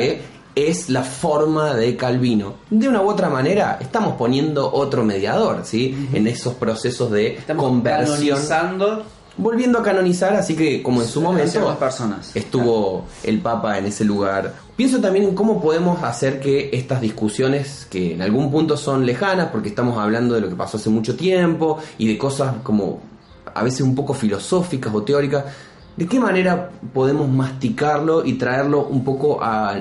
Es 0.55 0.89
la 0.89 1.03
forma 1.03 1.75
de 1.75 1.97
Calvino. 1.97 2.55
De 2.71 2.89
una 2.89 3.03
u 3.03 3.09
otra 3.09 3.29
manera, 3.29 3.79
estamos 3.81 4.15
poniendo 4.15 4.71
otro 4.73 5.03
mediador, 5.03 5.63
¿sí? 5.65 6.09
En 6.13 6.27
esos 6.27 6.55
procesos 6.55 7.11
de 7.11 7.39
conversión 7.57 8.39
volviendo 9.37 9.79
a 9.79 9.83
canonizar, 9.83 10.35
así 10.35 10.55
que 10.55 10.83
como 10.83 11.03
en 11.03 11.09
su 11.09 11.21
momento 11.21 11.77
personas. 11.79 12.35
estuvo 12.35 13.07
el 13.23 13.41
Papa 13.41 13.79
en 13.79 13.87
ese 13.87 14.05
lugar. 14.05 14.55
Pienso 14.77 15.01
también 15.01 15.27
en 15.27 15.35
cómo 15.35 15.61
podemos 15.61 16.03
hacer 16.03 16.41
que 16.41 16.71
estas 16.73 17.01
discusiones, 17.01 17.87
que 17.91 18.15
en 18.15 18.23
algún 18.23 18.51
punto 18.51 18.77
son 18.77 19.07
lejanas, 19.07 19.49
porque 19.49 19.69
estamos 19.69 19.99
hablando 19.99 20.35
de 20.35 20.41
lo 20.41 20.49
que 20.49 20.57
pasó 20.57 20.77
hace 20.77 20.91
mucho 20.91 21.17
tiempo 21.17 21.79
y 21.99 22.09
de 22.09 22.19
cosas 22.19 22.57
como 22.63 23.01
a 23.55 23.63
veces 23.63 23.83
un 23.83 23.95
poco 23.95 24.15
filosóficas 24.15 24.95
o 24.95 25.03
teóricas, 25.03 25.45
¿de 25.97 26.07
qué 26.07 26.19
manera 26.19 26.71
podemos 26.93 27.29
masticarlo 27.29 28.25
y 28.25 28.35
traerlo 28.35 28.87
un 28.87 29.05
poco 29.05 29.43
a 29.43 29.81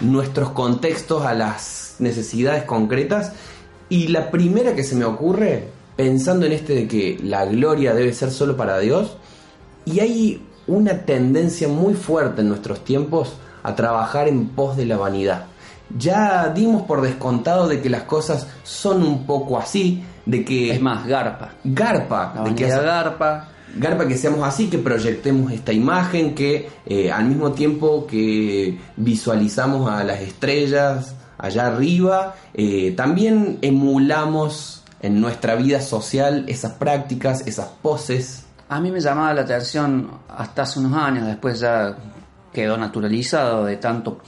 nuestros 0.00 0.50
contextos, 0.50 1.24
a 1.24 1.34
las 1.34 1.96
necesidades 1.98 2.64
concretas? 2.64 3.32
Y 3.88 4.08
la 4.08 4.30
primera 4.30 4.74
que 4.74 4.82
se 4.82 4.96
me 4.96 5.04
ocurre 5.04 5.75
pensando 5.96 6.46
en 6.46 6.52
este 6.52 6.74
de 6.74 6.88
que 6.88 7.18
la 7.22 7.46
gloria 7.46 7.94
debe 7.94 8.12
ser 8.12 8.30
solo 8.30 8.56
para 8.56 8.78
Dios, 8.78 9.16
y 9.84 10.00
hay 10.00 10.46
una 10.66 11.04
tendencia 11.04 11.68
muy 11.68 11.94
fuerte 11.94 12.42
en 12.42 12.48
nuestros 12.48 12.84
tiempos 12.84 13.34
a 13.62 13.74
trabajar 13.74 14.28
en 14.28 14.48
pos 14.48 14.76
de 14.76 14.86
la 14.86 14.96
vanidad. 14.96 15.46
Ya 15.96 16.48
dimos 16.48 16.82
por 16.82 17.00
descontado 17.00 17.68
de 17.68 17.80
que 17.80 17.88
las 17.88 18.02
cosas 18.02 18.48
son 18.64 19.02
un 19.02 19.26
poco 19.26 19.58
así, 19.58 20.02
de 20.24 20.44
que... 20.44 20.72
Es 20.72 20.80
más, 20.80 21.06
garpa. 21.06 21.52
Garpa. 21.64 22.42
de 22.44 22.54
que 22.54 22.68
garpa. 22.68 23.48
Garpa 23.76 24.08
que 24.08 24.16
seamos 24.16 24.46
así, 24.46 24.68
que 24.68 24.78
proyectemos 24.78 25.52
esta 25.52 25.72
imagen, 25.72 26.34
que 26.34 26.68
eh, 26.86 27.10
al 27.10 27.26
mismo 27.26 27.52
tiempo 27.52 28.06
que 28.06 28.78
visualizamos 28.96 29.90
a 29.90 30.02
las 30.02 30.20
estrellas 30.20 31.14
allá 31.38 31.66
arriba, 31.66 32.34
eh, 32.54 32.94
también 32.96 33.58
emulamos 33.62 34.82
en 35.00 35.20
nuestra 35.20 35.54
vida 35.54 35.80
social 35.80 36.44
esas 36.48 36.72
prácticas, 36.72 37.46
esas 37.46 37.68
poses. 37.82 38.46
A 38.68 38.80
mí 38.80 38.90
me 38.90 39.00
llamaba 39.00 39.34
la 39.34 39.42
atención 39.42 40.10
hasta 40.28 40.62
hace 40.62 40.80
unos 40.80 40.94
años, 40.94 41.26
después 41.26 41.60
ya 41.60 41.96
quedó 42.52 42.76
naturalizado 42.76 43.66
de 43.66 43.76
tanto 43.76 44.18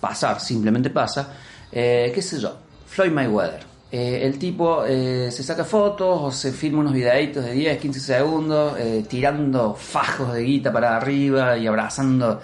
pasar, 0.00 0.40
simplemente 0.40 0.90
pasa, 0.90 1.34
eh, 1.70 2.10
qué 2.14 2.22
sé 2.22 2.40
yo, 2.40 2.56
Floyd 2.86 3.12
Mayweather. 3.12 3.64
Eh, 3.92 4.20
el 4.24 4.38
tipo 4.38 4.84
eh, 4.84 5.30
se 5.30 5.42
saca 5.44 5.64
fotos 5.64 6.18
o 6.20 6.30
se 6.32 6.52
filma 6.52 6.80
unos 6.80 6.92
videitos 6.92 7.44
de 7.44 7.52
10, 7.52 7.78
15 7.78 8.00
segundos 8.00 8.74
tirando 9.08 9.74
fajos 9.74 10.32
de 10.32 10.42
guita 10.42 10.72
para 10.72 10.96
arriba 10.96 11.56
y 11.56 11.66
abrazando 11.66 12.40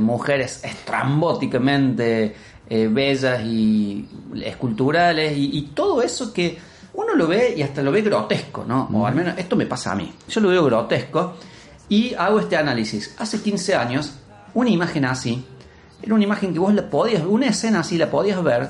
mujeres 0.00 0.64
estrambóticamente 0.64 2.34
bellas 2.68 3.42
y 3.44 4.08
esculturales 4.42 5.34
y, 5.36 5.70
todo 5.74 6.02
eso 6.02 6.32
que 6.32 6.58
uno 6.94 7.14
lo 7.14 7.26
ve 7.26 7.54
y 7.56 7.62
hasta 7.62 7.82
lo 7.82 7.92
ve 7.92 8.02
grotesco, 8.02 8.64
¿no? 8.64 8.88
O 8.92 9.06
al 9.06 9.14
menos 9.14 9.36
esto 9.36 9.56
me 9.56 9.66
pasa 9.66 9.92
a 9.92 9.94
mí. 9.94 10.12
Yo 10.28 10.40
lo 10.40 10.48
veo 10.48 10.64
grotesco 10.64 11.34
y 11.88 12.14
hago 12.14 12.40
este 12.40 12.56
análisis. 12.56 13.14
Hace 13.18 13.40
15 13.42 13.74
años, 13.74 14.14
una 14.54 14.70
imagen 14.70 15.04
así 15.04 15.44
era 16.04 16.14
una 16.14 16.24
imagen 16.24 16.52
que 16.52 16.58
vos 16.58 16.74
la 16.74 16.88
podías, 16.88 17.22
una 17.24 17.46
escena 17.46 17.80
así 17.80 17.96
la 17.96 18.10
podías 18.10 18.42
ver, 18.44 18.68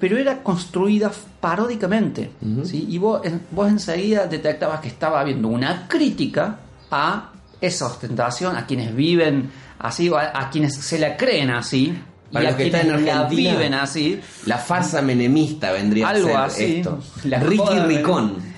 pero 0.00 0.18
era 0.18 0.42
construida 0.42 1.10
paródicamente. 1.40 2.32
¿sí? 2.64 2.86
Y 2.90 2.98
vos, 2.98 3.20
vos 3.52 3.68
enseguida 3.68 4.26
detectabas 4.26 4.80
que 4.80 4.88
estaba 4.88 5.20
habiendo 5.20 5.46
una 5.46 5.86
crítica 5.86 6.58
a 6.90 7.30
esa 7.60 7.86
ostentación, 7.86 8.56
a 8.56 8.66
quienes 8.66 8.94
viven 8.94 9.50
así, 9.78 10.10
a, 10.12 10.50
quienes 10.50 10.74
se 10.74 10.98
la 10.98 11.16
creen 11.16 11.50
así. 11.50 11.96
Y 12.42 12.46
a 12.46 12.56
quienes 12.56 13.02
la 13.02 13.24
viven 13.24 13.74
así. 13.74 14.20
La 14.46 14.58
farsa 14.58 15.02
menemista 15.02 15.72
vendría 15.72 16.08
a 16.08 16.14
ser 16.14 16.36
así, 16.36 16.76
esto. 16.76 16.98
La 17.24 17.40
Ricky 17.40 17.78
Ricón. 17.86 18.54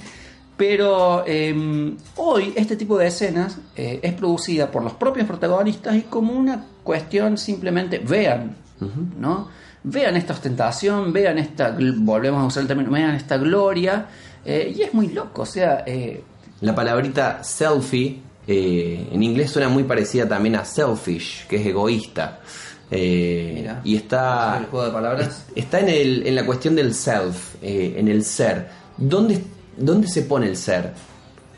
Pero 0.56 1.24
em, 1.26 1.96
hoy 2.16 2.54
este 2.56 2.76
tipo 2.76 2.96
de 2.96 3.08
escenas 3.08 3.58
eh, 3.76 4.00
es 4.02 4.14
producida 4.14 4.70
por 4.70 4.82
los 4.82 4.94
propios 4.94 5.26
protagonistas 5.26 5.94
y 5.96 6.02
como 6.02 6.32
una 6.32 6.64
cuestión 6.82 7.36
simplemente 7.36 7.98
vean, 7.98 8.56
¿no? 9.18 9.48
Vean 9.82 10.16
esta 10.16 10.32
ostentación, 10.32 11.12
vean 11.12 11.38
esta, 11.38 11.76
volvemos 11.98 12.42
a 12.42 12.46
usar 12.46 12.62
el 12.62 12.68
término, 12.68 12.90
vean 12.90 13.14
esta 13.14 13.36
gloria, 13.36 14.06
eh, 14.44 14.74
y 14.74 14.82
es 14.82 14.94
muy 14.94 15.08
loco, 15.08 15.42
o 15.42 15.46
sea... 15.46 15.84
Eh, 15.86 16.22
la 16.62 16.74
palabrita 16.74 17.44
selfie 17.44 18.22
en 18.46 19.22
inglés 19.22 19.50
suena 19.50 19.68
muy 19.68 19.82
parecida 19.82 20.26
también 20.26 20.56
a 20.56 20.64
selfish, 20.64 21.46
que 21.46 21.56
es 21.56 21.66
egoísta. 21.66 22.40
Y 22.90 23.96
está... 23.96 24.59
¿El 24.59 24.66
juego 24.66 24.87
de 24.87 24.92
palabras? 24.92 25.46
Está 25.55 25.81
en, 25.81 25.88
el, 25.88 26.27
en 26.27 26.35
la 26.35 26.46
cuestión 26.46 26.77
del 26.77 26.94
self, 26.94 27.57
en 27.62 28.09
el 28.09 28.25
ser. 28.25 28.68
¿Dónde 28.96 29.42
¿dónde 29.77 30.09
se 30.09 30.22
pone 30.22 30.46
el 30.46 30.57
ser? 30.57 30.92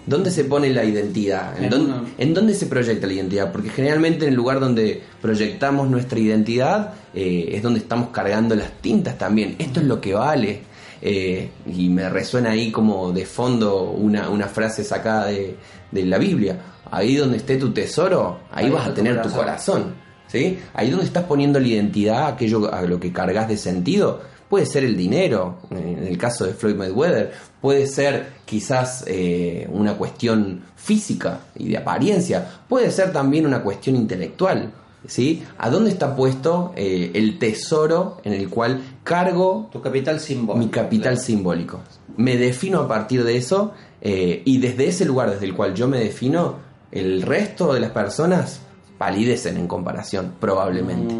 ¿Dónde 0.06 0.30
se 0.30 0.44
pone 0.44 0.70
la 0.70 0.84
identidad? 0.84 1.52
¿En, 1.62 2.32
dónde, 2.34 2.54
se 2.54 2.66
proyecta 2.66 3.06
la 3.06 3.12
identidad? 3.12 3.52
Porque 3.52 3.68
generalmente 3.68 4.24
en 4.24 4.30
el 4.30 4.36
lugar 4.36 4.58
donde 4.58 5.02
proyectamos 5.20 5.90
nuestra 5.90 6.18
identidad 6.18 6.94
eh, 7.12 7.50
es 7.52 7.62
donde 7.62 7.80
estamos 7.80 8.08
cargando 8.08 8.54
las 8.54 8.72
tintas 8.80 9.18
también. 9.18 9.56
Esto 9.58 9.80
es 9.80 9.86
lo 9.86 10.00
que 10.00 10.14
vale. 10.14 10.62
Eh, 11.02 11.50
y 11.66 11.90
me 11.90 12.08
resuena 12.08 12.50
ahí 12.52 12.72
como 12.72 13.12
de 13.12 13.26
fondo 13.26 13.90
una, 13.90 14.48
frase 14.48 14.82
sacada 14.82 15.26
de, 15.26 15.56
la 15.92 16.16
Biblia. 16.16 16.58
Ahí 16.90 17.16
donde 17.16 17.36
esté 17.36 17.58
tu 17.58 17.70
tesoro, 17.72 18.40
ahí, 18.50 18.70
vas 18.70 18.88
a 18.88 18.94
tener 18.94 19.20
tu 19.20 19.30
corazón. 19.30 19.94
¿Sí? 20.28 20.58
Ahí 20.74 20.90
donde 20.90 21.06
estás 21.06 21.24
poniendo 21.24 21.58
la 21.58 21.66
identidad, 21.66 22.28
aquello 22.28 22.72
a 22.72 22.82
lo 22.82 23.00
que 23.00 23.12
cargas 23.12 23.48
de 23.48 23.56
sentido, 23.56 24.20
Puede 24.48 24.64
ser 24.64 24.84
el 24.84 24.96
dinero, 24.96 25.58
en 25.70 26.06
el 26.06 26.16
caso 26.16 26.46
de 26.46 26.54
Floyd 26.54 26.74
Mayweather, 26.74 27.32
puede 27.60 27.86
ser 27.86 28.28
quizás 28.46 29.04
eh, 29.06 29.68
una 29.70 29.94
cuestión 29.98 30.62
física 30.74 31.40
y 31.54 31.68
de 31.68 31.76
apariencia, 31.76 32.62
puede 32.66 32.90
ser 32.90 33.12
también 33.12 33.46
una 33.46 33.62
cuestión 33.62 33.96
intelectual. 33.96 34.72
¿Sí? 35.06 35.44
¿A 35.58 35.70
dónde 35.70 35.90
está 35.90 36.16
puesto 36.16 36.72
eh, 36.74 37.12
el 37.14 37.38
tesoro 37.38 38.20
en 38.24 38.32
el 38.32 38.48
cual 38.48 38.82
cargo 39.04 39.68
tu 39.70 39.80
capital 39.80 40.18
simbólico? 40.18 40.58
Mi 40.58 40.70
capital 40.70 41.18
simbólico. 41.18 41.80
Me 42.16 42.36
defino 42.36 42.80
a 42.80 42.88
partir 42.88 43.22
de 43.22 43.36
eso 43.36 43.72
eh, 44.00 44.42
y 44.44 44.58
desde 44.58 44.88
ese 44.88 45.04
lugar 45.04 45.30
desde 45.30 45.46
el 45.46 45.54
cual 45.54 45.72
yo 45.74 45.86
me 45.86 46.00
defino, 46.00 46.56
el 46.90 47.22
resto 47.22 47.72
de 47.72 47.80
las 47.80 47.92
personas 47.92 48.60
palidecen 48.98 49.56
en 49.56 49.66
comparación, 49.66 50.34
probablemente. 50.40 51.14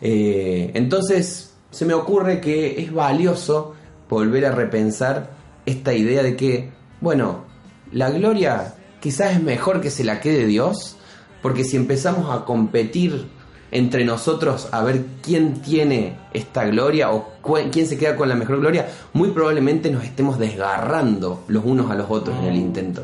entonces, 0.00 1.54
se 1.70 1.84
me 1.84 1.94
ocurre 1.94 2.40
que 2.40 2.80
es 2.80 2.92
valioso 2.92 3.74
volver 4.08 4.46
a 4.46 4.52
repensar 4.52 5.30
esta 5.66 5.92
idea 5.92 6.22
de 6.22 6.36
que, 6.36 6.70
bueno, 7.00 7.44
la 7.90 8.10
gloria 8.10 8.74
quizás 9.00 9.32
es 9.32 9.42
mejor 9.42 9.80
que 9.80 9.90
se 9.90 10.04
la 10.04 10.20
quede 10.20 10.46
Dios, 10.46 10.96
porque 11.42 11.64
si 11.64 11.76
empezamos 11.76 12.34
a 12.34 12.44
competir 12.44 13.26
entre 13.70 14.04
nosotros 14.04 14.68
a 14.70 14.84
ver 14.84 15.04
quién 15.20 15.60
tiene 15.60 16.16
esta 16.32 16.64
gloria 16.66 17.10
o 17.10 17.32
quién 17.72 17.88
se 17.88 17.98
queda 17.98 18.14
con 18.14 18.28
la 18.28 18.36
mejor 18.36 18.60
gloria, 18.60 18.88
muy 19.12 19.30
probablemente 19.30 19.90
nos 19.90 20.04
estemos 20.04 20.38
desgarrando 20.38 21.42
los 21.48 21.64
unos 21.64 21.90
a 21.90 21.94
los 21.94 22.08
otros 22.08 22.38
en 22.38 22.44
el 22.44 22.56
intento. 22.56 23.02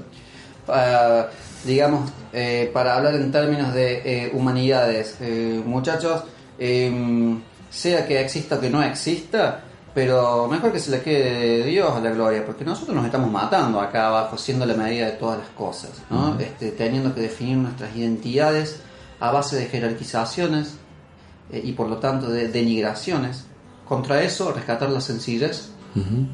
Digamos, 1.64 2.10
eh, 2.32 2.70
para 2.72 2.96
hablar 2.96 3.14
en 3.14 3.30
términos 3.30 3.72
de 3.74 4.02
eh, 4.04 4.30
humanidades, 4.34 5.16
eh, 5.20 5.62
muchachos, 5.64 6.24
em, 6.58 7.40
sea 7.70 8.06
que 8.06 8.20
exista 8.20 8.56
o 8.56 8.60
que 8.60 8.70
no 8.70 8.82
exista, 8.82 9.62
pero 9.94 10.46
mejor 10.48 10.72
que 10.72 10.78
se 10.78 10.90
le 10.90 11.02
quede 11.02 11.64
Dios 11.64 11.92
a 11.92 12.00
la 12.00 12.10
gloria, 12.10 12.44
porque 12.44 12.64
nosotros 12.64 12.94
nos 12.96 13.04
estamos 13.04 13.30
matando 13.30 13.80
acá 13.80 14.08
abajo, 14.08 14.38
siendo 14.38 14.64
la 14.64 14.74
medida 14.74 15.06
de 15.06 15.12
todas 15.12 15.38
las 15.38 15.48
cosas, 15.48 15.90
¿no? 16.10 16.38
este, 16.38 16.70
teniendo 16.72 17.14
que 17.14 17.22
definir 17.22 17.58
nuestras 17.58 17.94
identidades 17.96 18.80
a 19.18 19.30
base 19.32 19.56
de 19.56 19.66
jerarquizaciones 19.66 20.76
eh, 21.52 21.60
y 21.62 21.72
por 21.72 21.88
lo 21.88 21.98
tanto 21.98 22.30
de 22.30 22.48
denigraciones. 22.48 23.46
Contra 23.86 24.22
eso, 24.22 24.52
rescatar 24.52 24.88
la 24.90 25.00
sencillez, 25.00 25.70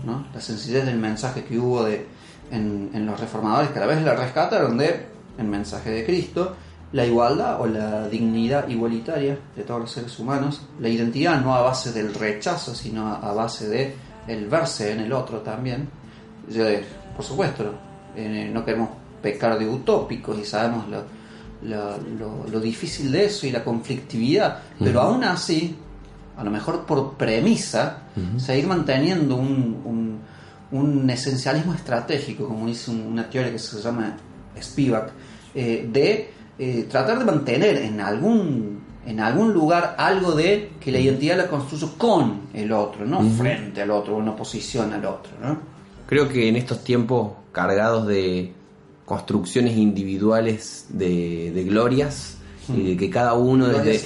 ¿no? 0.05 0.27
la 0.35 0.41
sencillez 0.43 0.85
del 0.85 0.99
mensaje 0.99 1.43
que 1.45 1.59
hubo 1.59 1.85
de, 1.85 2.07
en, 2.51 2.91
en 2.93 3.07
los 3.07 3.19
reformadores, 3.19 3.71
que 3.71 3.79
a 3.79 3.81
la 3.81 3.87
vez 3.87 4.03
la 4.03 4.15
rescataron 4.15 4.77
de 4.77 5.07
el 5.39 5.47
mensaje 5.47 5.91
de 5.91 6.05
Cristo 6.05 6.57
la 6.93 7.05
igualdad 7.05 7.61
o 7.61 7.67
la 7.67 8.09
dignidad 8.09 8.69
igualitaria 8.69 9.39
de 9.55 9.63
todos 9.65 9.81
los 9.81 9.91
seres 9.91 10.19
humanos, 10.19 10.63
la 10.81 10.89
identidad 10.89 11.41
no 11.41 11.55
a 11.55 11.63
base 11.63 11.93
del 11.93 12.15
rechazo, 12.15 12.75
sino 12.75 13.07
a 13.07 13.33
base 13.33 13.69
de 13.69 13.95
el 14.27 14.47
verse 14.49 14.93
en 14.93 15.01
el 15.01 15.13
otro 15.13 15.41
también. 15.41 15.89
Por 17.15 17.25
supuesto, 17.25 17.75
eh, 18.15 18.51
no 18.53 18.65
queremos 18.65 18.91
pecar 19.21 19.59
de 19.59 19.69
utópicos 19.69 20.39
y 20.39 20.45
sabemos 20.45 20.87
lo, 20.89 22.45
lo, 22.51 22.61
difícil 22.61 23.11
de 23.11 23.27
eso 23.27 23.47
y 23.47 23.51
la 23.51 23.65
conflictividad, 23.65 24.59
pero 24.79 25.01
aún 25.01 25.25
así, 25.25 25.77
a 26.37 26.45
lo 26.45 26.51
mejor 26.51 26.87
por 26.87 27.15
premisa, 27.15 28.05
seguir 28.37 28.67
manteniendo 28.67 29.37
un, 29.37 30.21
un, 30.71 31.11
esencialismo 31.11 31.75
estratégico, 31.75 32.47
como 32.47 32.67
dice 32.67 32.91
una 32.91 33.29
teoría 33.29 33.53
que 33.53 33.59
se 33.59 33.81
llama 33.81 34.17
Spivak, 34.61 35.11
eh, 35.55 35.89
de 35.91 36.31
eh, 36.59 36.87
tratar 36.91 37.19
de 37.19 37.25
mantener 37.25 37.77
en 37.77 38.01
algún, 38.01 38.81
en 39.07 39.21
algún 39.21 39.53
lugar 39.53 39.95
algo 39.99 40.33
de 40.33 40.71
que 40.81 40.91
la 40.91 40.99
identidad 40.99 41.37
la 41.37 41.49
construyo 41.49 41.93
con 41.99 42.43
el 42.55 42.73
otro, 42.73 43.05
no 43.05 43.23
frente 43.31 43.83
al 43.83 43.91
otro, 43.91 44.21
en 44.21 44.29
oposición 44.29 44.93
al 44.93 45.05
otro. 45.05 45.33
¿no? 45.43 45.59
Creo 46.07 46.29
que 46.29 46.49
en 46.49 46.57
estos 46.57 46.83
tiempos 46.85 47.33
cargados 47.53 48.07
de 48.07 48.53
construcciones 49.05 49.77
individuales 49.77 50.87
de, 50.89 51.65
glorias, 51.69 52.39
y 52.69 52.83
de 52.83 52.97
que 52.97 53.11
cada 53.11 53.35
uno 53.35 53.69
desde, 53.69 54.01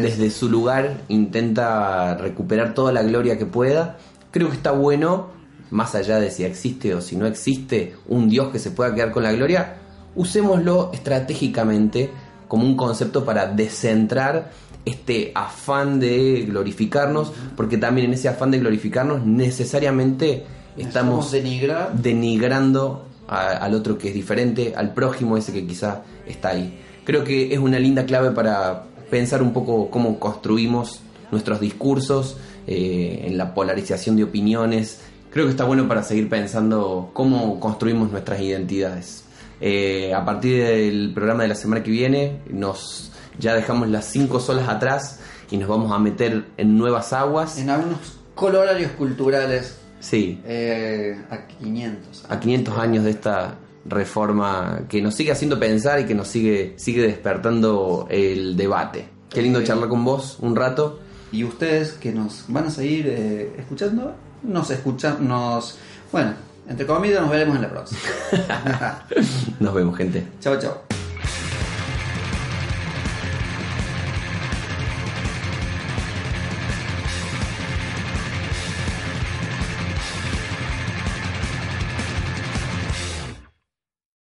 desde 0.00 0.30
su 0.30 0.48
lugar 0.48 1.02
intenta 1.08 2.16
recuperar 2.16 2.72
toda 2.74 2.92
la 2.92 3.02
gloria 3.02 3.36
que 3.36 3.46
pueda, 3.46 3.98
creo 4.30 4.50
que 4.50 4.56
está 4.56 4.70
bueno, 4.70 5.30
más 5.70 5.94
allá 5.94 6.20
de 6.20 6.30
si 6.30 6.44
existe 6.44 6.94
o 6.94 7.00
si 7.00 7.16
no 7.16 7.26
existe 7.26 7.96
un 8.06 8.28
Dios 8.28 8.52
que 8.52 8.58
se 8.58 8.70
pueda 8.70 8.94
quedar 8.94 9.10
con 9.10 9.22
la 9.24 9.32
gloria, 9.32 9.77
usémoslo 10.18 10.90
estratégicamente 10.92 12.10
como 12.48 12.64
un 12.66 12.76
concepto 12.76 13.24
para 13.24 13.46
descentrar 13.46 14.50
este 14.84 15.32
afán 15.34 16.00
de 16.00 16.44
glorificarnos, 16.48 17.32
porque 17.56 17.78
también 17.78 18.06
en 18.08 18.14
ese 18.14 18.28
afán 18.28 18.50
de 18.50 18.58
glorificarnos 18.58 19.24
necesariamente 19.24 20.44
estamos 20.76 21.30
denigrar. 21.30 21.92
denigrando 21.94 23.04
a- 23.28 23.48
al 23.58 23.74
otro 23.74 23.98
que 23.98 24.08
es 24.08 24.14
diferente, 24.14 24.74
al 24.76 24.94
prójimo 24.94 25.36
ese 25.36 25.52
que 25.52 25.66
quizá 25.66 26.02
está 26.26 26.50
ahí. 26.50 26.78
Creo 27.04 27.24
que 27.24 27.52
es 27.52 27.58
una 27.58 27.78
linda 27.78 28.04
clave 28.06 28.30
para 28.30 28.84
pensar 29.10 29.42
un 29.42 29.52
poco 29.52 29.90
cómo 29.90 30.18
construimos 30.18 31.00
nuestros 31.30 31.60
discursos, 31.60 32.36
eh, 32.66 33.24
en 33.26 33.36
la 33.38 33.54
polarización 33.54 34.16
de 34.16 34.24
opiniones. 34.24 35.00
Creo 35.30 35.44
que 35.44 35.50
está 35.50 35.64
bueno 35.64 35.86
para 35.88 36.02
seguir 36.02 36.28
pensando 36.28 37.10
cómo 37.12 37.60
construimos 37.60 38.10
nuestras 38.10 38.40
identidades. 38.40 39.24
Eh, 39.60 40.12
a 40.14 40.24
partir 40.24 40.64
del 40.64 41.12
programa 41.14 41.42
de 41.42 41.48
la 41.48 41.54
semana 41.54 41.82
que 41.82 41.90
viene, 41.90 42.40
nos 42.50 43.10
ya 43.38 43.54
dejamos 43.54 43.88
las 43.88 44.06
cinco 44.06 44.40
solas 44.40 44.68
atrás 44.68 45.20
y 45.50 45.56
nos 45.56 45.68
vamos 45.68 45.92
a 45.92 45.98
meter 45.98 46.44
en 46.56 46.76
nuevas 46.78 47.12
aguas. 47.12 47.58
En 47.58 47.70
algunos 47.70 47.98
colorarios 48.34 48.92
culturales 48.92 49.76
Sí, 50.00 50.40
eh, 50.44 51.20
a 51.30 51.46
500. 51.46 52.26
a 52.28 52.38
500 52.38 52.78
años 52.78 53.04
de 53.04 53.10
esta 53.10 53.56
reforma 53.84 54.82
que 54.88 55.02
nos 55.02 55.14
sigue 55.14 55.32
haciendo 55.32 55.58
pensar 55.58 56.00
y 56.00 56.04
que 56.04 56.14
nos 56.14 56.28
sigue, 56.28 56.74
sigue 56.76 57.02
despertando 57.02 58.06
el 58.10 58.56
debate. 58.56 59.08
Qué 59.28 59.42
lindo 59.42 59.60
Eh, 59.60 59.64
charlar 59.64 59.88
con 59.88 60.04
vos 60.04 60.38
un 60.40 60.54
rato. 60.54 61.00
Y 61.32 61.44
ustedes 61.44 61.92
que 61.92 62.12
nos 62.12 62.44
van 62.48 62.66
a 62.66 62.70
seguir 62.70 63.06
eh, 63.08 63.52
escuchando, 63.58 64.14
nos 64.42 64.70
escuchan, 64.70 65.26
nos... 65.26 65.76
Bueno, 66.12 66.32
entre 66.68 66.86
comillas 66.86 67.20
nos 67.20 67.30
veremos 67.30 67.56
en 67.56 67.62
la 67.62 67.70
próxima. 67.70 68.00
Nos 69.60 69.74
vemos, 69.74 69.96
gente. 69.96 70.26
chao, 70.40 70.58
chao. 70.58 70.97